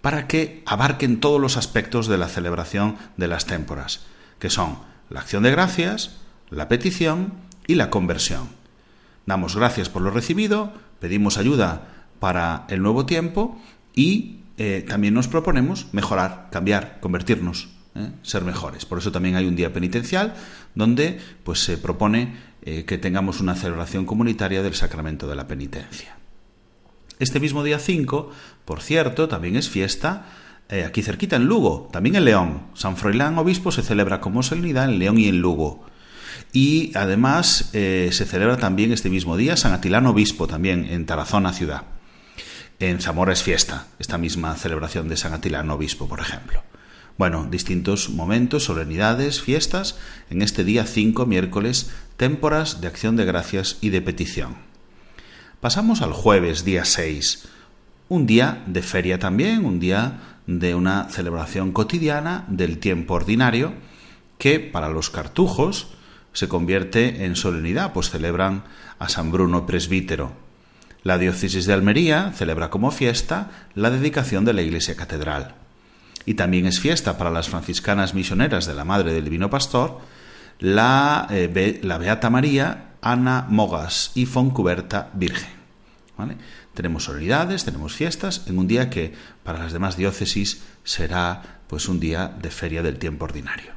[0.00, 4.06] para que abarquen todos los aspectos de la celebración de las témporas,
[4.38, 4.78] que son
[5.10, 6.16] la acción de gracias,
[6.50, 7.34] la petición
[7.66, 8.48] y la conversión.
[9.26, 11.88] Damos gracias por lo recibido, pedimos ayuda
[12.20, 13.60] para el nuevo tiempo
[13.94, 18.10] y eh, también nos proponemos mejorar, cambiar, convertirnos, ¿eh?
[18.22, 18.84] ser mejores.
[18.84, 20.34] Por eso también hay un día penitencial
[20.74, 26.16] donde pues, se propone eh, que tengamos una celebración comunitaria del sacramento de la penitencia.
[27.18, 28.30] Este mismo día 5,
[28.64, 30.26] por cierto, también es fiesta
[30.84, 32.62] aquí cerquita en Lugo, también en León.
[32.74, 35.86] San Froilán Obispo se celebra como solemnidad en León y en Lugo.
[36.52, 41.52] Y además eh, se celebra también este mismo día San Atilano Obispo, también en Tarazona
[41.52, 41.82] ciudad.
[42.78, 46.62] En Zamora es fiesta, esta misma celebración de San Atilano Obispo, por ejemplo.
[47.18, 49.96] Bueno, distintos momentos, solemnidades, fiestas,
[50.28, 54.56] en este día 5, miércoles, témporas de acción de gracias y de petición.
[55.62, 57.48] Pasamos al jueves, día 6,
[58.10, 63.72] un día de feria también, un día de una celebración cotidiana del tiempo ordinario,
[64.36, 65.88] que para los cartujos
[66.34, 68.64] se convierte en solemnidad, pues celebran
[68.98, 70.32] a San Bruno presbítero.
[71.02, 75.65] La diócesis de Almería celebra como fiesta la dedicación de la iglesia catedral.
[76.26, 80.00] Y también es fiesta para las franciscanas misioneras de la Madre del Divino Pastor,
[80.58, 85.56] la, eh, la Beata María Ana Mogas y Foncuberta Virgen.
[86.74, 92.00] Tenemos solemnidades, tenemos fiestas, en un día que para las demás diócesis será pues un
[92.00, 93.72] día de feria del tiempo ordinario.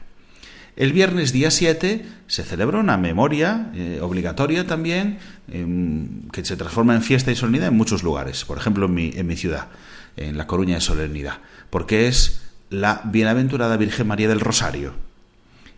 [0.75, 6.95] El viernes día 7 se celebra una memoria eh, obligatoria también em, que se transforma
[6.95, 9.67] en fiesta y solemnidad en muchos lugares, por ejemplo en mi, en mi ciudad,
[10.15, 14.93] en La Coruña de Solemnidad, porque es la Bienaventurada Virgen María del Rosario.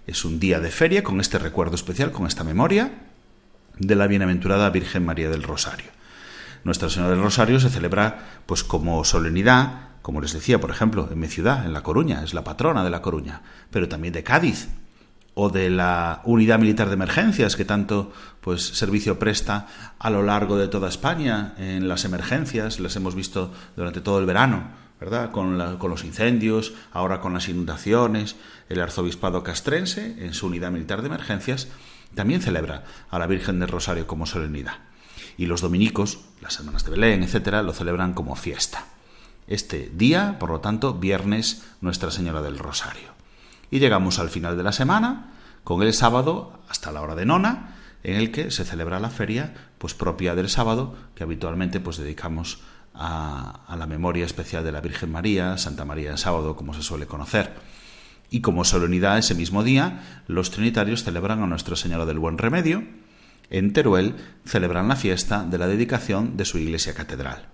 [0.07, 2.91] Es un día de feria con este recuerdo especial, con esta memoria
[3.77, 5.87] de la Bienaventurada Virgen María del Rosario.
[6.63, 11.19] Nuestra Señora del Rosario se celebra pues como solemnidad, como les decía, por ejemplo, en
[11.19, 14.67] mi ciudad, en La Coruña, es la patrona de La Coruña, pero también de Cádiz,
[15.33, 20.57] o de la unidad militar de emergencias que tanto pues servicio presta a lo largo
[20.57, 25.57] de toda España en las emergencias las hemos visto durante todo el verano verdad con,
[25.57, 28.35] los incendios ahora con las inundaciones
[28.69, 31.67] el arzobispado castrense en su unidad militar de emergencias
[32.13, 34.75] también celebra a la Virgen del Rosario como solemnidad.
[35.37, 38.85] Y los dominicos las hermanas de Belén etcétera lo celebran como fiesta.
[39.47, 43.09] Este día por lo tanto viernes Nuestra Señora del Rosario.
[43.71, 45.33] Y llegamos al final de la semana
[45.63, 49.53] con el sábado hasta la hora de nona, en el que se celebra la feria
[49.77, 52.59] pues propia del sábado, que habitualmente pues dedicamos
[52.93, 57.05] a, la memoria especial de la Virgen María, Santa María en sábado, como se suele
[57.05, 57.53] conocer.
[58.29, 62.83] Y como solemnidad ese mismo día, los trinitarios celebran a Nuestra Señora del Buen Remedio.
[63.49, 67.47] En Teruel celebran la fiesta de la dedicación de su iglesia catedral.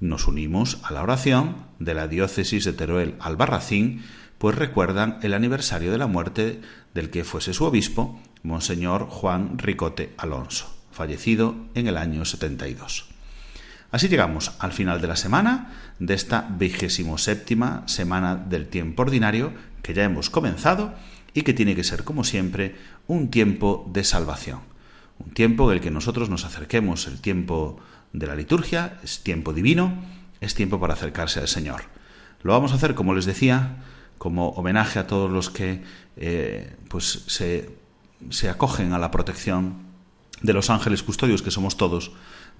[0.00, 4.02] Nos unimos a la oración de la diócesis de Teruel Albarracín
[4.38, 6.60] pues recuerdan el aniversario de la muerte
[6.94, 13.17] del que fuese su obispo, Monseñor Juan Ricote Alonso, fallecido en el año 72.
[13.90, 19.52] Así llegamos al final de la semana, de esta vigésimo séptima semana del tiempo ordinario
[19.82, 20.94] que ya hemos comenzado
[21.32, 24.60] y que tiene que ser, como siempre, un tiempo de salvación.
[25.18, 27.80] Un tiempo en el que nosotros nos acerquemos, el tiempo
[28.12, 29.94] de la liturgia, es tiempo divino,
[30.40, 31.82] es tiempo para acercarse al Señor.
[32.42, 33.76] Lo vamos a hacer, como les decía,
[34.18, 35.82] como homenaje a todos los que
[36.16, 37.70] eh, pues se,
[38.30, 39.88] se acogen a la protección
[40.42, 42.12] de los ángeles custodios, que somos todos,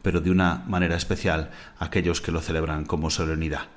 [0.03, 3.69] pero de una manera especial aquellos que lo celebran como solemnidad.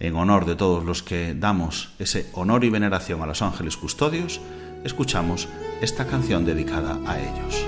[0.00, 4.40] En honor de todos los que damos ese honor y veneración a los ángeles custodios,
[4.84, 5.48] escuchamos
[5.80, 7.66] esta canción dedicada a ellos.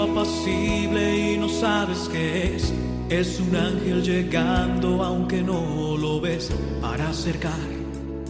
[0.00, 2.85] apacible y no sabes qué es.
[3.08, 6.50] Es un ángel llegando aunque no lo ves
[6.80, 7.52] para acercar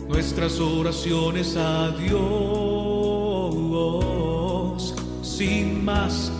[0.07, 2.15] nuestras oraciones a Dios.
[5.23, 6.31] Sin más,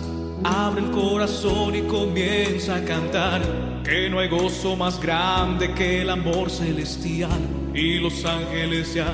[0.43, 3.41] abre el corazón y comienza a cantar
[3.83, 7.39] que no hay gozo más grande que el amor celestial
[7.73, 9.11] y los ángeles ya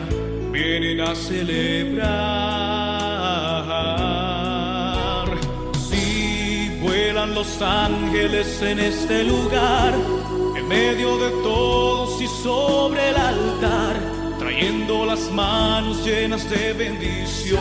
[0.52, 2.83] vienen a celebrar
[7.14, 9.94] los ángeles en este lugar,
[10.58, 13.96] en medio de todos y sobre el altar,
[14.40, 17.54] trayendo las manos llenas de bendiciones.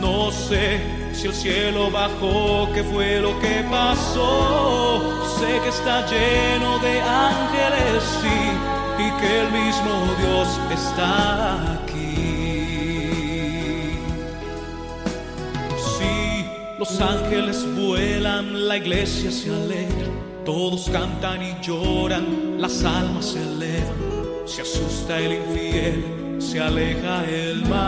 [0.00, 0.80] No sé
[1.12, 5.00] si el cielo bajó, qué fue lo que pasó.
[5.38, 8.02] Sé que está lleno de ángeles,
[8.98, 11.95] y que el mismo Dios está aquí.
[16.98, 20.08] Los ángeles vuelan, la iglesia se alegra,
[20.46, 23.92] todos cantan y lloran, las almas se elevan,
[24.46, 27.82] se asusta el infiel, se aleja el mal.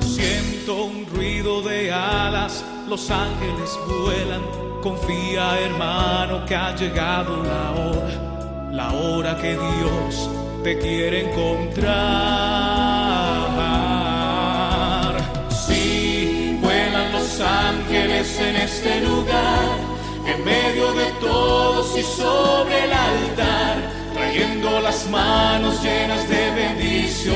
[0.00, 4.42] Siento un ruido de alas, los ángeles vuelan,
[4.82, 10.28] confía hermano que ha llegado la hora, la hora que Dios
[10.64, 13.01] te quiere encontrar.
[18.22, 19.66] En este lugar,
[20.26, 23.78] en medio de todos y sobre el altar,
[24.14, 27.32] trayendo las manos llenas de bendiciones.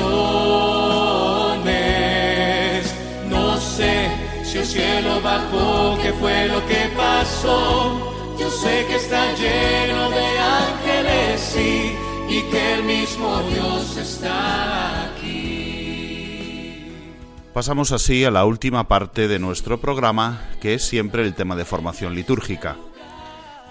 [3.27, 4.09] No sé
[4.45, 7.99] si el cielo bajó, qué fue lo que pasó.
[8.39, 11.53] Yo sé que está lleno de ángeles,
[12.29, 15.26] y que el mismo Dios está aquí.
[17.57, 21.65] Pasamos así a la última parte de nuestro programa, que es siempre el tema de
[21.65, 22.77] formación litúrgica.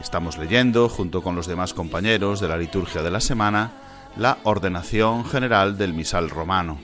[0.01, 3.75] Estamos leyendo, junto con los demás compañeros de la liturgia de la semana,
[4.17, 6.81] la ordenación general del misal romano.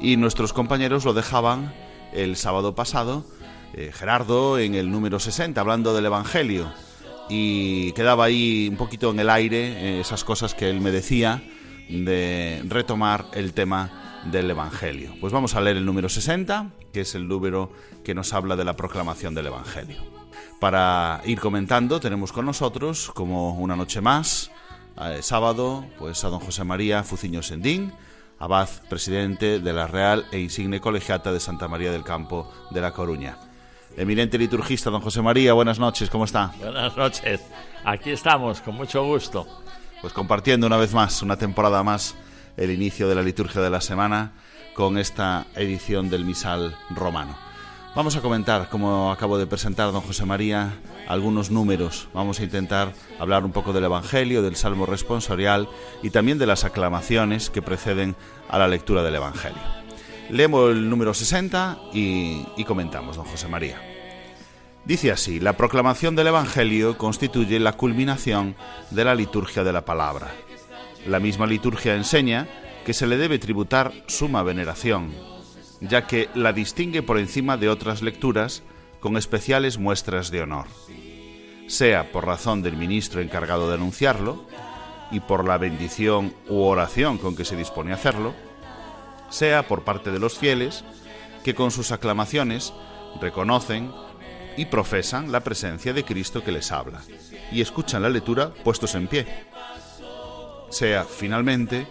[0.00, 1.74] Y nuestros compañeros lo dejaban
[2.14, 3.26] el sábado pasado,
[3.74, 6.72] eh, Gerardo en el número 60, hablando del Evangelio.
[7.28, 11.42] Y quedaba ahí un poquito en el aire eh, esas cosas que él me decía
[11.90, 15.14] de retomar el tema del Evangelio.
[15.20, 17.72] Pues vamos a leer el número 60, que es el número
[18.04, 19.98] que nos habla de la proclamación del Evangelio.
[20.60, 24.50] Para ir comentando, tenemos con nosotros, como una noche más,
[25.00, 27.92] eh, sábado, pues a don José María Fuciño Sendín,
[28.38, 32.92] abad presidente de la Real e Insigne Colegiata de Santa María del Campo de La
[32.92, 33.38] Coruña.
[33.96, 36.52] Eminente liturgista, don José María, buenas noches, ¿cómo está?
[36.58, 37.40] Buenas noches.
[37.84, 39.46] Aquí estamos, con mucho gusto.
[40.00, 42.14] Pues compartiendo una vez más, una temporada más,
[42.56, 44.32] el inicio de la liturgia de la semana
[44.74, 47.36] con esta edición del Misal Romano.
[47.94, 50.78] Vamos a comentar, como acabo de presentar don José María,
[51.08, 52.08] algunos números.
[52.12, 55.66] Vamos a intentar hablar un poco del Evangelio, del Salmo responsorial
[56.02, 58.14] y también de las aclamaciones que preceden
[58.50, 59.62] a la lectura del Evangelio.
[60.28, 63.80] Leemos el número 60 y, y comentamos, don José María.
[64.84, 68.56] Dice así, la proclamación del Evangelio constituye la culminación
[68.90, 70.32] de la liturgia de la palabra.
[71.06, 72.48] La misma liturgia enseña
[72.84, 75.12] que se le debe tributar suma veneración,
[75.80, 78.62] ya que la distingue por encima de otras lecturas
[78.98, 80.66] con especiales muestras de honor,
[81.68, 84.46] sea por razón del ministro encargado de anunciarlo
[85.12, 88.34] y por la bendición u oración con que se dispone a hacerlo,
[89.30, 90.84] sea por parte de los fieles
[91.44, 92.72] que con sus aclamaciones
[93.20, 93.92] reconocen
[94.56, 97.02] y profesan la presencia de Cristo que les habla
[97.52, 99.26] y escuchan la lectura puestos en pie,
[100.76, 101.86] sea finalmente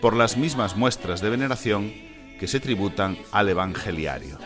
[0.00, 1.92] por las mismas muestras de veneración
[2.38, 4.38] que se tributan al evangeliario.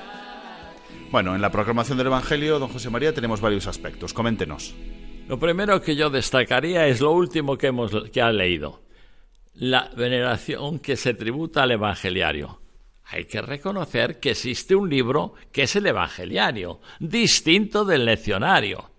[1.11, 4.13] Bueno, en la proclamación del Evangelio, don José María, tenemos varios aspectos.
[4.13, 4.75] Coméntenos.
[5.27, 8.83] Lo primero que yo destacaría es lo último que hemos que ha leído.
[9.55, 12.61] La veneración que se tributa al evangeliario.
[13.07, 18.91] Hay que reconocer que existe un libro que es el evangeliario, distinto del leccionario.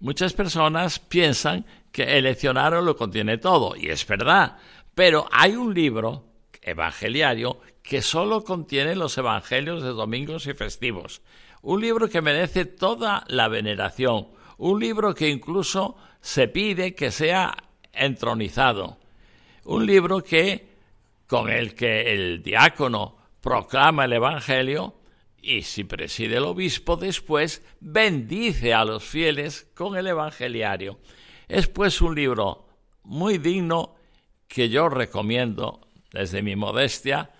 [0.00, 4.56] Muchas personas piensan que el leccionario lo contiene todo, y es verdad,
[4.94, 6.24] pero hay un libro
[6.62, 11.22] evangeliario que solo contiene los evangelios de domingos y festivos.
[11.62, 14.28] Un libro que merece toda la veneración,
[14.58, 17.56] un libro que incluso se pide que sea
[17.92, 18.98] entronizado,
[19.64, 20.68] un libro que
[21.26, 24.94] con el que el diácono proclama el evangelio
[25.40, 30.98] y si preside el obispo después bendice a los fieles con el evangeliario.
[31.48, 32.68] Es pues un libro
[33.04, 33.94] muy digno
[34.46, 35.80] que yo recomiendo
[36.12, 37.30] desde mi modestia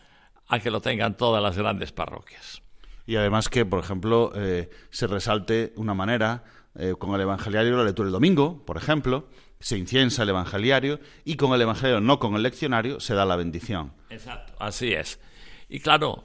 [0.49, 2.63] a que lo tengan todas las grandes parroquias.
[3.07, 6.45] Y además que, por ejemplo, eh, se resalte una manera
[6.75, 9.29] eh, con el evangeliario la lectura del domingo, por ejemplo,
[9.61, 13.37] se inciensa el evangeliario y con el evangelio, no con el leccionario, se da la
[13.37, 13.93] bendición.
[14.11, 15.21] Exacto, así es.
[15.69, 16.25] Y claro,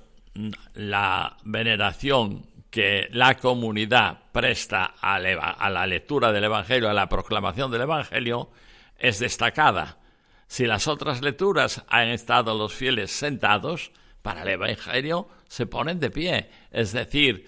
[0.74, 7.82] la veneración que la comunidad presta a la lectura del Evangelio, a la proclamación del
[7.82, 8.50] Evangelio,
[8.98, 10.00] es destacada.
[10.48, 13.92] Si las otras lecturas han estado los fieles sentados,
[14.24, 16.50] para el Evangelio se ponen de pie.
[16.72, 17.46] Es decir,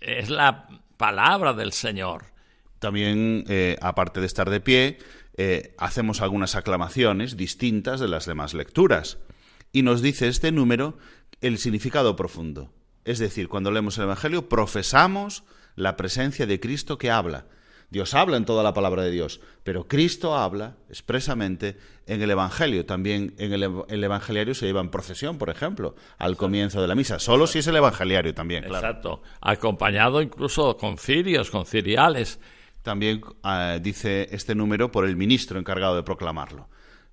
[0.00, 2.24] es la palabra del Señor.
[2.78, 4.96] También, eh, aparte de estar de pie,
[5.36, 9.18] eh, hacemos algunas aclamaciones distintas de las demás lecturas.
[9.70, 10.96] Y nos dice este número
[11.42, 12.72] el significado profundo.
[13.04, 15.44] Es decir, cuando leemos el Evangelio, profesamos
[15.74, 17.46] la presencia de Cristo que habla.
[17.90, 21.76] Dios habla en toda la palabra de Dios, pero Cristo habla expresamente
[22.06, 22.86] en el Evangelio.
[22.86, 26.94] También en el, el Evangeliario se lleva en procesión, por ejemplo, al comienzo de la
[26.94, 27.18] misa.
[27.18, 28.86] Solo si es el Evangeliario también, claro.
[28.86, 29.22] Exacto.
[29.42, 32.40] Acompañado incluso con cirios, con ciriales.
[32.80, 36.70] También eh, dice este número por el ministro encargado de proclamarlo.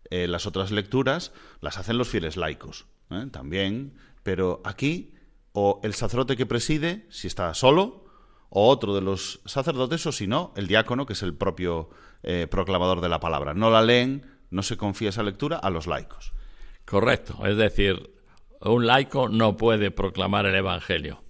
[0.10, 3.28] Eh, las otras lecturas las hacen los fieles laicos, ¿eh?
[3.32, 5.14] también, pero aquí
[5.62, 8.06] o el sacerdote que preside, si está solo,
[8.50, 11.90] o otro de los sacerdotes, o si no, el diácono, que es el propio
[12.24, 13.54] eh, proclamador de la palabra.
[13.54, 16.32] No la leen, no se confía esa lectura a los laicos.
[16.86, 18.10] Correcto, es decir,
[18.62, 21.24] un laico no puede proclamar el Evangelio.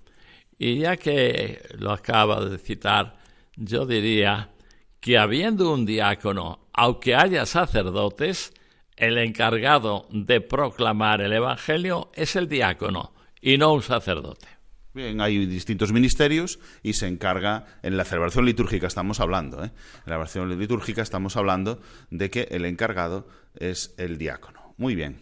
[0.59, 3.17] Y ya que lo acaba de citar,
[3.55, 4.51] yo diría
[4.99, 8.53] que habiendo un diácono, aunque haya sacerdotes,
[8.95, 14.47] el encargado de proclamar el Evangelio es el diácono y no un sacerdote.
[14.93, 19.67] Bien, hay distintos ministerios y se encarga, en la celebración litúrgica estamos hablando, ¿eh?
[19.67, 21.79] en la celebración litúrgica estamos hablando
[22.09, 24.73] de que el encargado es el diácono.
[24.77, 25.21] Muy bien.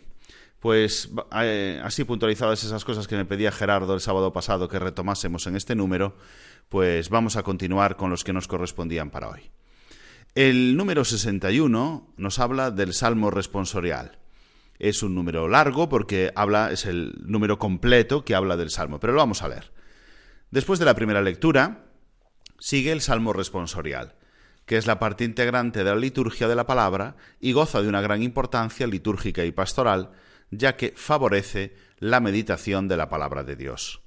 [0.60, 1.12] Pues
[1.42, 5.56] eh, así puntualizadas esas cosas que me pedía Gerardo el sábado pasado que retomásemos en
[5.56, 6.16] este número,
[6.70, 9.52] pues vamos a continuar con los que nos correspondían para hoy.
[10.34, 14.18] El número 61 nos habla del Salmo responsorial.
[14.80, 19.14] Es un número largo porque habla, es el número completo que habla del Salmo, pero
[19.14, 19.72] lo vamos a leer.
[20.52, 21.86] Después de la primera lectura,
[22.60, 24.16] sigue el Salmo responsorial,
[24.66, 28.02] que es la parte integrante de la liturgia de la palabra y goza de una
[28.02, 30.12] gran importancia litúrgica y pastoral,
[30.52, 34.02] ya que favorece la meditación de la palabra de Dios.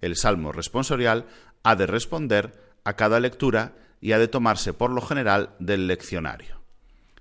[0.00, 1.26] El Salmo responsorial
[1.62, 2.52] ha de responder
[2.84, 6.53] a cada lectura y ha de tomarse por lo general del leccionario.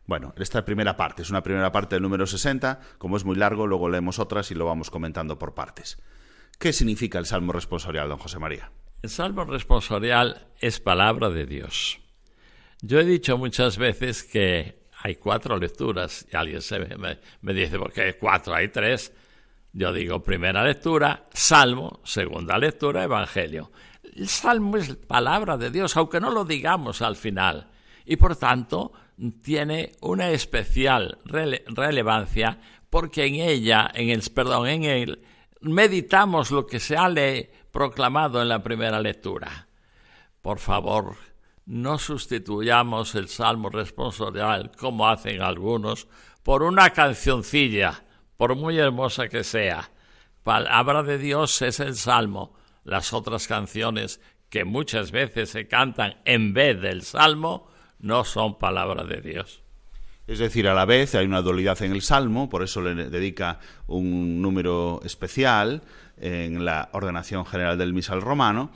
[0.05, 3.67] Bueno, esta primera parte es una primera parte del número 60, como es muy largo,
[3.67, 5.97] luego leemos otras y lo vamos comentando por partes.
[6.59, 8.71] ¿Qué significa el Salmo responsorial, don José María?
[9.01, 11.99] El Salmo responsorial es palabra de Dios.
[12.81, 17.91] Yo he dicho muchas veces que hay cuatro lecturas y alguien se me, dice, ¿por
[17.91, 18.53] qué cuatro?
[18.53, 19.13] Hay tres.
[19.73, 23.71] Yo digo primera lectura, Salmo, segunda lectura, Evangelio.
[24.15, 27.69] El Salmo es palabra de Dios, aunque no lo digamos al final.
[28.05, 28.93] Y por tanto,
[29.41, 32.59] tiene una especial rele relevancia
[32.89, 35.23] porque en ella, en el, perdón, en él,
[35.61, 37.11] meditamos lo que se ha
[37.71, 39.67] proclamado en la primera lectura.
[40.41, 41.15] Por favor,
[41.65, 46.07] no sustituyamos el salmo responsorial, como hacen algunos,
[46.43, 48.03] por una cancioncilla,
[48.37, 49.89] por muy hermosa que sea.
[50.43, 52.53] Palabra de Dios es el salmo.
[52.83, 57.69] Las otras canciones que muchas veces se cantan en vez del salmo
[58.03, 59.63] no son palabra de Dios.
[60.27, 63.59] Es decir, a la vez hay una dualidad en el Salmo, por eso le dedica
[63.87, 65.81] un número especial
[66.17, 68.71] en la ordenación general del misal romano,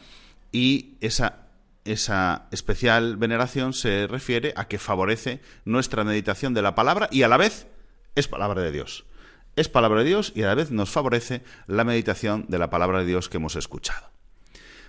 [0.51, 1.47] y esa,
[1.86, 7.28] esa especial veneración se refiere a que favorece nuestra meditación de la palabra y a
[7.28, 7.67] la vez
[8.15, 9.05] es palabra de Dios.
[9.55, 12.99] Es palabra de Dios y a la vez nos favorece la meditación de la palabra
[12.99, 14.16] de Dios que hemos escuchado.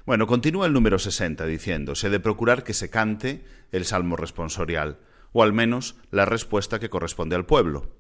[0.08, 5.00] Bueno, continúa el número 60 diciendo, se de procurar que se cante el salmo responsorial,
[5.32, 7.90] o al menos la respuesta que corresponde al pueblo.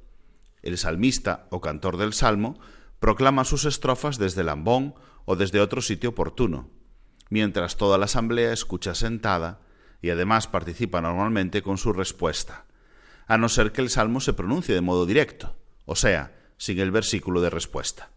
[0.62, 2.58] El salmista o cantor del salmo
[2.98, 4.94] proclama sus estrofas desde el ambón
[5.26, 6.70] o desde otro sitio oportuno,
[7.28, 9.60] mientras toda la asamblea escucha sentada
[10.00, 12.64] y además participa normalmente con su respuesta,
[13.26, 16.90] a no ser que el salmo se pronuncie de modo directo, o sea, sin el
[16.90, 18.12] versículo de respuesta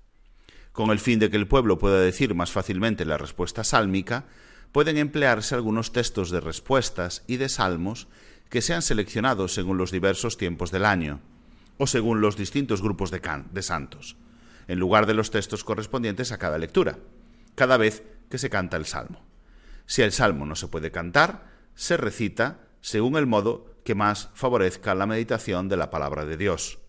[0.71, 4.25] con el fin de que el pueblo pueda decir más fácilmente la respuesta sálmica,
[4.71, 8.07] pueden emplearse algunos textos de respuestas y de salmos
[8.49, 11.21] que sean seleccionados según los diversos tiempos del año,
[11.77, 14.17] o según los distintos grupos de, de santos,
[14.67, 16.99] en lugar de los textos correspondientes a cada lectura,
[17.55, 19.23] cada vez que se canta el salmo.
[19.85, 24.95] Si el salmo no se puede cantar, se recita según el modo que más favorezca
[24.95, 26.80] la meditación de la palabra de Dios.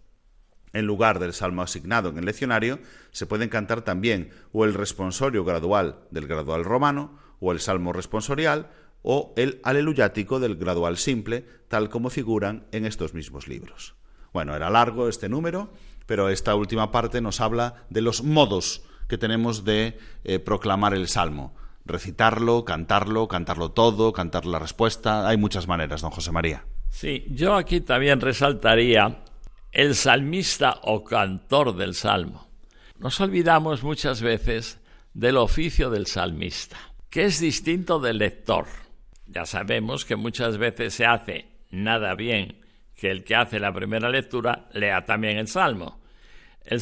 [0.73, 2.79] En lugar del salmo asignado en el leccionario,
[3.11, 8.71] se pueden cantar también o el responsorio gradual del gradual romano, o el salmo responsorial,
[9.03, 13.95] o el aleluyático del gradual simple, tal como figuran en estos mismos libros.
[14.33, 15.73] Bueno, era largo este número,
[16.07, 21.09] pero esta última parte nos habla de los modos que tenemos de eh, proclamar el
[21.09, 21.55] salmo.
[21.85, 25.29] Recitarlo, cantarlo, cantarlo todo, cantar la respuesta.
[25.29, 26.65] Hay muchas maneras, don José María.
[26.89, 29.25] Sí, yo aquí también resaltaría
[29.73, 32.49] el salmista o cantor del salmo.
[32.99, 34.79] Nos olvidamos muchas veces
[35.15, 36.77] del oficio del salmista.
[37.09, 38.65] que es distinto del lector.
[39.27, 42.63] Ya sabemos que muchas veces se hace nada bien
[42.95, 46.01] que el que hace la primera lectura lea también el salmo.
[46.65, 46.81] El,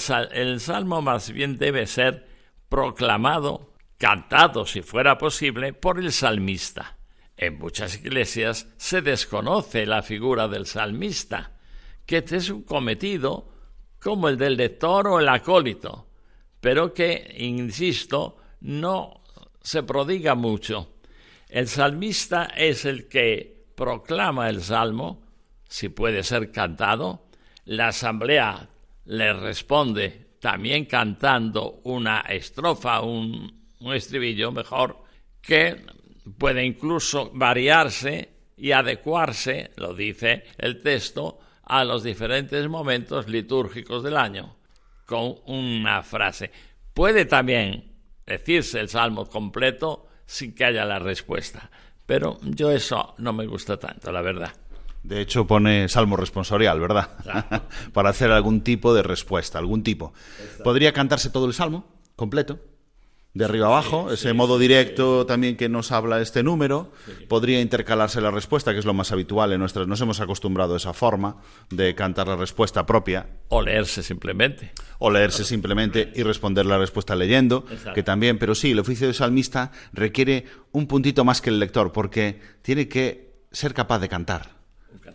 [0.60, 2.28] salmo más bien debe ser
[2.68, 6.98] proclamado, cantado si fuera posible, por el salmista.
[7.36, 11.58] En muchas iglesias se desconoce la figura del salmista,
[12.10, 13.46] que es un cometido
[14.00, 16.08] como el del lector o el acólito,
[16.60, 19.20] pero que, insisto, no
[19.62, 20.96] se prodiga mucho.
[21.48, 25.22] El salmista es el que proclama el salmo,
[25.68, 27.28] si puede ser cantado,
[27.66, 28.68] la asamblea
[29.04, 35.04] le responde también cantando una estrofa, un, un estribillo mejor,
[35.40, 35.86] que
[36.36, 41.38] puede incluso variarse y adecuarse, lo dice el texto,
[41.70, 44.56] a los diferentes momentos litúrgicos del año,
[45.06, 46.50] con una frase.
[46.92, 47.92] Puede también
[48.26, 51.70] decirse el salmo completo sin que haya la respuesta,
[52.06, 54.52] pero yo eso no me gusta tanto, la verdad.
[55.04, 57.08] De hecho, pone salmo responsorial, ¿verdad?
[57.92, 60.12] Para hacer algún tipo de respuesta, algún tipo.
[60.64, 62.58] ¿Podría cantarse todo el salmo completo?
[63.32, 66.90] De arriba abajo, ese modo directo también que nos habla este número,
[67.28, 70.78] podría intercalarse la respuesta, que es lo más habitual en nuestras, nos hemos acostumbrado a
[70.78, 71.36] esa forma
[71.70, 73.28] de cantar la respuesta propia.
[73.48, 74.72] O leerse simplemente.
[74.98, 77.64] O leerse simplemente y responder la respuesta leyendo,
[77.94, 81.92] que también, pero sí, el oficio de salmista requiere un puntito más que el lector,
[81.92, 84.59] porque tiene que ser capaz de cantar.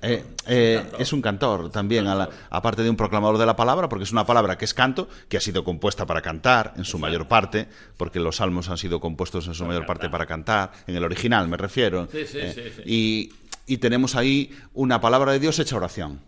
[0.02, 2.06] Eh, eh, es un cantor también,
[2.50, 5.38] aparte de un proclamador de la palabra, porque es una palabra que es canto, que
[5.38, 7.68] ha sido compuesta para cantar en su mayor parte,
[7.98, 11.48] porque los salmos han sido compuestos en su mayor parte para cantar, en el original
[11.48, 12.08] me refiero.
[12.14, 13.34] Eh, y,
[13.66, 16.20] y tenemos ahí una palabra de Dios hecha oración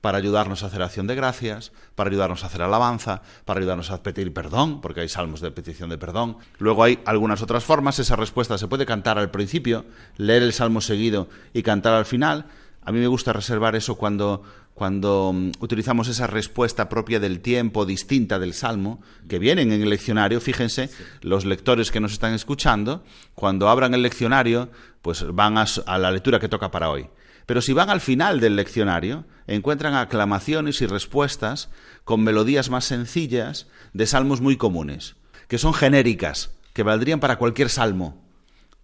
[0.00, 4.02] para ayudarnos a hacer acción de gracias, para ayudarnos a hacer alabanza, para ayudarnos a
[4.02, 6.36] pedir perdón, porque hay salmos de petición de perdón.
[6.58, 9.84] Luego hay algunas otras formas, esa respuesta se puede cantar al principio,
[10.16, 12.46] leer el salmo seguido y cantar al final,
[12.88, 17.84] a mí me gusta reservar eso cuando, cuando mm, utilizamos esa respuesta propia del tiempo,
[17.84, 20.40] distinta del Salmo, que vienen en el leccionario.
[20.40, 20.88] Fíjense,
[21.20, 24.70] los lectores que nos están escuchando, cuando abran el leccionario,
[25.02, 27.10] pues van a, a la lectura que toca para hoy.
[27.44, 31.68] Pero si van al final del leccionario, encuentran aclamaciones y respuestas
[32.04, 35.16] con melodías más sencillas de salmos muy comunes,
[35.46, 38.24] que son genéricas, que valdrían para cualquier salmo.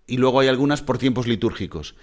[0.07, 1.95] Y luego hay algunas por tiempos litúrgicos.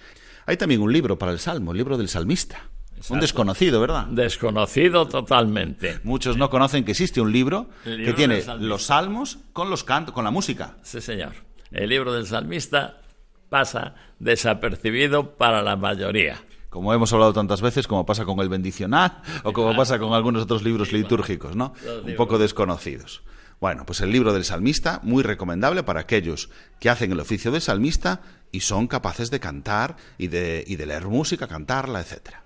[0.46, 2.68] Hay también un libro para el Salmo, el libro del salmista.
[3.10, 4.06] Un desconocido, ¿verdad?
[4.06, 5.98] Desconocido totalmente.
[6.04, 10.24] Muchos no conocen que existe un libro, que tiene los salmos con los cantos, con
[10.24, 10.76] la música.
[10.82, 11.32] Sí, señor.
[11.72, 13.00] El libro del salmista
[13.48, 16.42] pasa desapercibido para la mayoría.
[16.70, 20.44] Como hemos hablado tantas veces, como pasa con el bendicional o como pasa con algunos
[20.44, 21.74] otros libros litúrgicos, ¿no?
[22.06, 23.22] Un poco desconocidos.
[23.62, 26.50] Bueno, pues el libro del salmista, muy recomendable para aquellos
[26.80, 30.84] que hacen el oficio de salmista y son capaces de cantar y de, y de
[30.84, 32.38] leer música, cantarla, etc.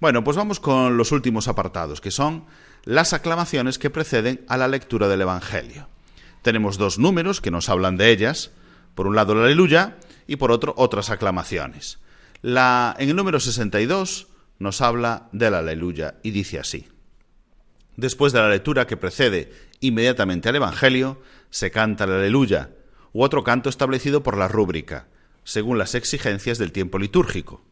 [0.00, 2.46] Bueno, pues vamos con los últimos apartados, que son
[2.82, 5.86] las aclamaciones que preceden a la lectura del Evangelio.
[6.42, 8.50] Tenemos dos números que nos hablan de ellas,
[8.96, 12.00] por un lado la aleluya y por otro otras aclamaciones.
[12.42, 14.26] La, en el número 62
[14.58, 16.88] nos habla de la aleluya y dice así.
[17.96, 21.20] Después de la lectura que precede inmediatamente al Evangelio,
[21.50, 22.70] se canta la aleluya,
[23.12, 25.08] u otro canto establecido por la rúbrica,
[25.44, 27.62] según las exigencias del tiempo litúrgico.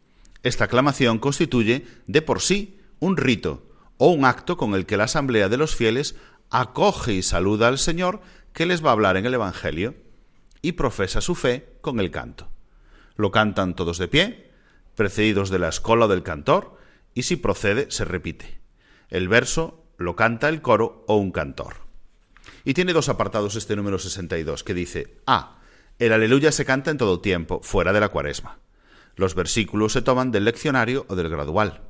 [0.42, 5.04] Esta aclamación constituye, de por sí, un rito o un acto con el que la
[5.04, 6.16] asamblea de los fieles
[6.50, 8.20] acoge y saluda al Señor
[8.52, 9.94] que les va a hablar en el Evangelio
[10.62, 12.48] y profesa su fe con el canto.
[13.16, 14.50] Lo cantan todos de pie,
[14.94, 16.78] precedidos de la escola del cantor,
[17.14, 18.60] y si procede, se repite.
[19.08, 21.87] El verso lo canta el coro o un cantor.
[22.64, 25.58] Y tiene dos apartados este número 62, que dice A.
[25.98, 28.58] El aleluya se canta en todo tiempo, fuera de la cuaresma.
[29.16, 31.82] Los versículos se toman del leccionario o del gradual.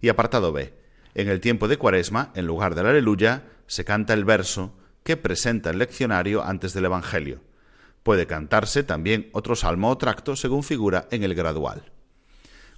[0.00, 0.72] Y apartado B.
[1.14, 5.70] En el tiempo de cuaresma, en lugar del aleluya, se canta el verso que presenta
[5.70, 7.40] el leccionario antes del Evangelio.
[8.02, 11.92] Puede cantarse también otro salmo o tracto según figura en el gradual.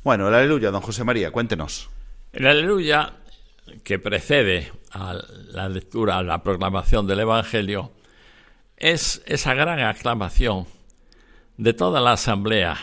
[0.02, 1.90] Bueno, el aleluya, don José María, cuéntenos.
[2.32, 3.14] El aleluya
[3.82, 5.14] que precede a
[5.50, 7.92] la lectura, a la proclamación del Evangelio,
[8.76, 10.66] es esa gran aclamación
[11.56, 12.78] de toda la asamblea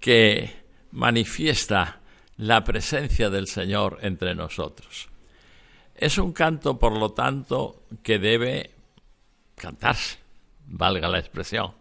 [0.00, 0.54] que
[0.92, 2.00] manifiesta
[2.36, 5.08] la presencia del Señor entre nosotros.
[5.96, 8.70] Es un canto, por lo tanto, que debe
[9.54, 10.18] cantarse,
[10.66, 11.72] valga la expresión.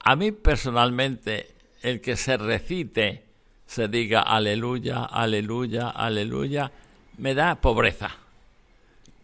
[0.00, 3.24] A mí personalmente, el que se recite,
[3.66, 6.72] se diga aleluya, aleluya, aleluya,
[7.18, 8.10] me da pobreza.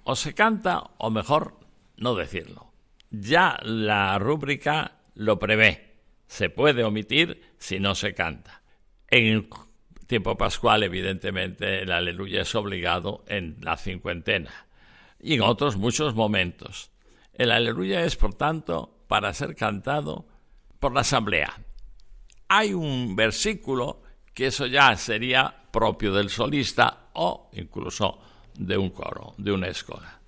[0.05, 1.55] O se canta, o mejor
[1.97, 2.73] no decirlo.
[3.11, 5.93] Ya la rúbrica lo prevé.
[6.27, 8.63] Se puede omitir si no se canta.
[9.09, 9.49] En el
[10.07, 14.51] tiempo pascual, evidentemente, el aleluya es obligado en la cincuentena
[15.21, 16.91] y en otros muchos momentos.
[17.35, 20.27] El aleluya es, por tanto, para ser cantado
[20.81, 21.61] por la asamblea.
[22.49, 24.03] Hay un versículo
[24.35, 28.19] que eso ya sería propio del solista o incluso
[28.59, 30.19] de un coro, de una escola.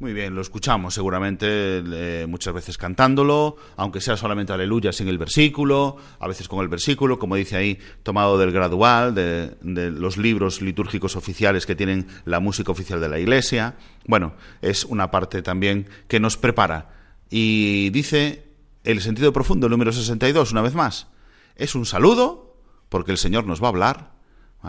[0.00, 5.18] Muy bien, lo escuchamos seguramente eh, muchas veces cantándolo, aunque sea solamente aleluya sin el
[5.18, 10.16] versículo, a veces con el versículo, como dice ahí, tomado del gradual, de, de, los
[10.16, 13.76] libros litúrgicos oficiales que tienen la música oficial de la Iglesia.
[14.06, 14.32] Bueno,
[14.62, 16.94] es una parte también que nos prepara.
[17.28, 18.44] Y dice
[18.84, 21.08] el sentido profundo, el número 62, una vez más,
[21.56, 22.56] es un saludo,
[22.88, 24.12] porque el Señor nos va a hablar,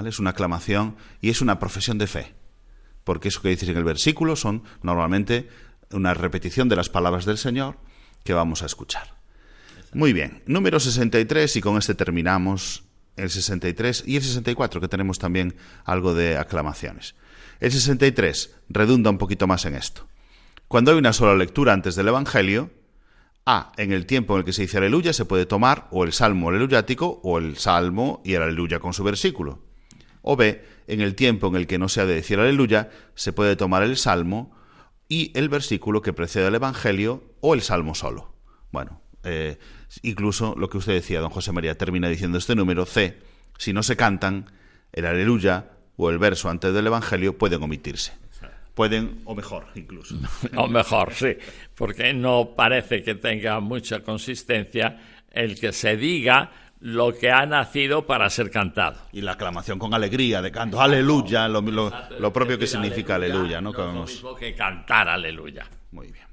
[0.06, 2.42] es una aclamación y es una profesión de fe
[3.04, 5.50] porque eso que dices en el versículo son normalmente
[5.92, 7.78] una repetición de las palabras del Señor
[8.24, 9.16] que vamos a escuchar.
[9.94, 12.84] Muy bien, número 63 y con este terminamos
[13.18, 17.16] el 63 y el 64 que tenemos también algo de aclamaciones.
[17.60, 20.08] El 63 redunda un poquito más en esto.
[20.68, 22.72] Cuando hay una sola lectura antes del Evangelio,
[23.46, 26.14] A, en el tiempo en el que se dice aleluya, se puede tomar o el
[26.14, 29.71] salmo aleluyático o el salmo y el aleluya con su versículo.
[30.22, 33.34] O B, en el tiempo en el que no se ha de decir aleluya, se
[33.34, 34.56] puede tomar el salmo
[35.08, 38.34] y el versículo que precede al Evangelio o el salmo solo.
[38.72, 39.58] Bueno, eh,
[40.02, 43.18] incluso lo que usted decía, don José María, termina diciendo este número C,
[43.58, 44.46] si no se cantan,
[44.92, 48.14] el aleluya o el verso antes del Evangelio pueden omitirse.
[48.74, 50.16] Pueden, o mejor, incluso.
[50.56, 51.36] o mejor, sí,
[51.76, 54.98] porque no parece que tenga mucha consistencia
[55.30, 58.98] el que se diga lo que ha nacido para ser cantado.
[59.12, 63.62] Y la aclamación con alegría de canto, aleluya, lo, lo, lo propio que significa aleluya,
[63.62, 63.72] ¿no?
[63.72, 65.70] Lo mismo que cantar aleluya.
[65.92, 66.26] Muy bien.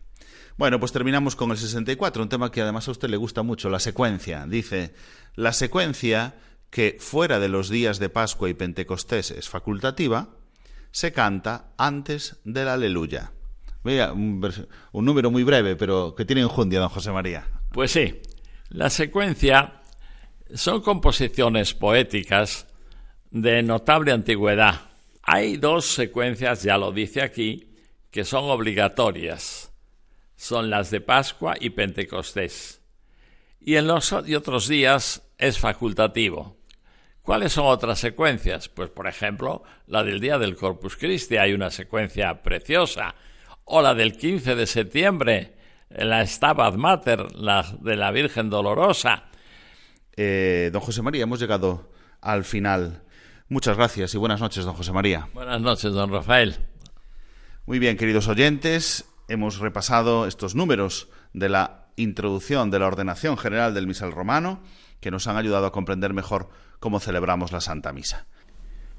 [0.57, 3.69] Bueno, pues terminamos con el 64, un tema que además a usted le gusta mucho,
[3.69, 4.47] la secuencia.
[4.47, 4.95] Dice,
[5.37, 6.35] la secuencia
[6.71, 10.31] que fuera de los días de Pascua y Pentecostés es facultativa,
[10.91, 13.33] se canta antes del aleluya.
[13.85, 14.43] Mira, un,
[14.93, 17.47] un número muy breve, pero que tiene enjundia, don José María.
[17.71, 18.21] Pues sí,
[18.71, 19.78] la secuencia
[20.55, 22.67] son composiciones poéticas
[23.31, 24.81] de notable antigüedad.
[25.23, 27.75] Hay dos secuencias, ya lo dice aquí,
[28.11, 29.73] que son obligatorias.
[30.37, 32.81] Son las de Pascua y Pentecostés.
[33.61, 36.57] Y en los y otros días es facultativo.
[37.21, 38.71] ¿Cuáles son otras secuencias?
[38.71, 43.15] Pues, por ejemplo, la del día del Corpus Christi, hay una secuencia preciosa.
[43.65, 45.57] O la del 15 de septiembre,
[45.91, 49.25] la Stabat Mater, la de la Virgen Dolorosa.
[50.21, 53.05] Eh, don José María, hemos llegado al final.
[53.49, 55.29] Muchas gracias y buenas noches, don José María.
[55.33, 56.57] Buenas noches, don Rafael.
[57.67, 63.75] Muy bien, queridos oyentes, hemos repasado estos números de la introducción de la ordenación general
[63.75, 64.61] del misal romano
[64.99, 66.51] que nos han ayudado a comprender mejor
[66.81, 68.27] cómo celebramos la Santa Misa.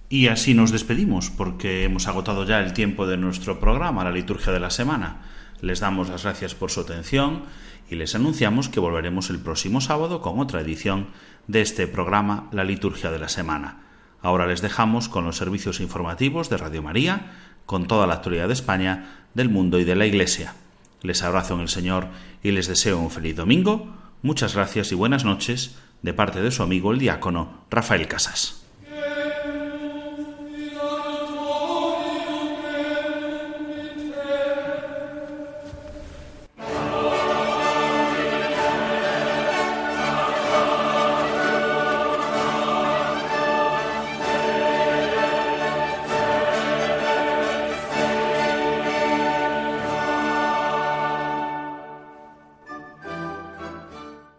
[0.07, 4.53] Y así nos despedimos porque hemos agotado ya el tiempo de nuestro programa, la liturgia
[4.53, 5.21] de la semana.
[5.61, 7.43] Les damos las gracias por su atención
[7.89, 11.07] y les anunciamos que volveremos el próximo sábado con otra edición
[11.47, 13.81] de este programa La Liturgia de la Semana.
[14.21, 17.31] Ahora les dejamos con los servicios informativos de Radio María,
[17.65, 20.53] con toda la actualidad de España, del mundo y de la Iglesia.
[21.01, 22.07] Les abrazo en el Señor
[22.43, 23.93] y les deseo un feliz domingo.
[24.21, 28.68] Muchas gracias y buenas noches de parte de su amigo el diácono Rafael Casas.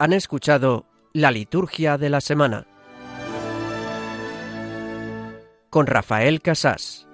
[0.01, 2.67] Han escuchado la liturgia de la semana
[5.69, 7.07] con Rafael Casás.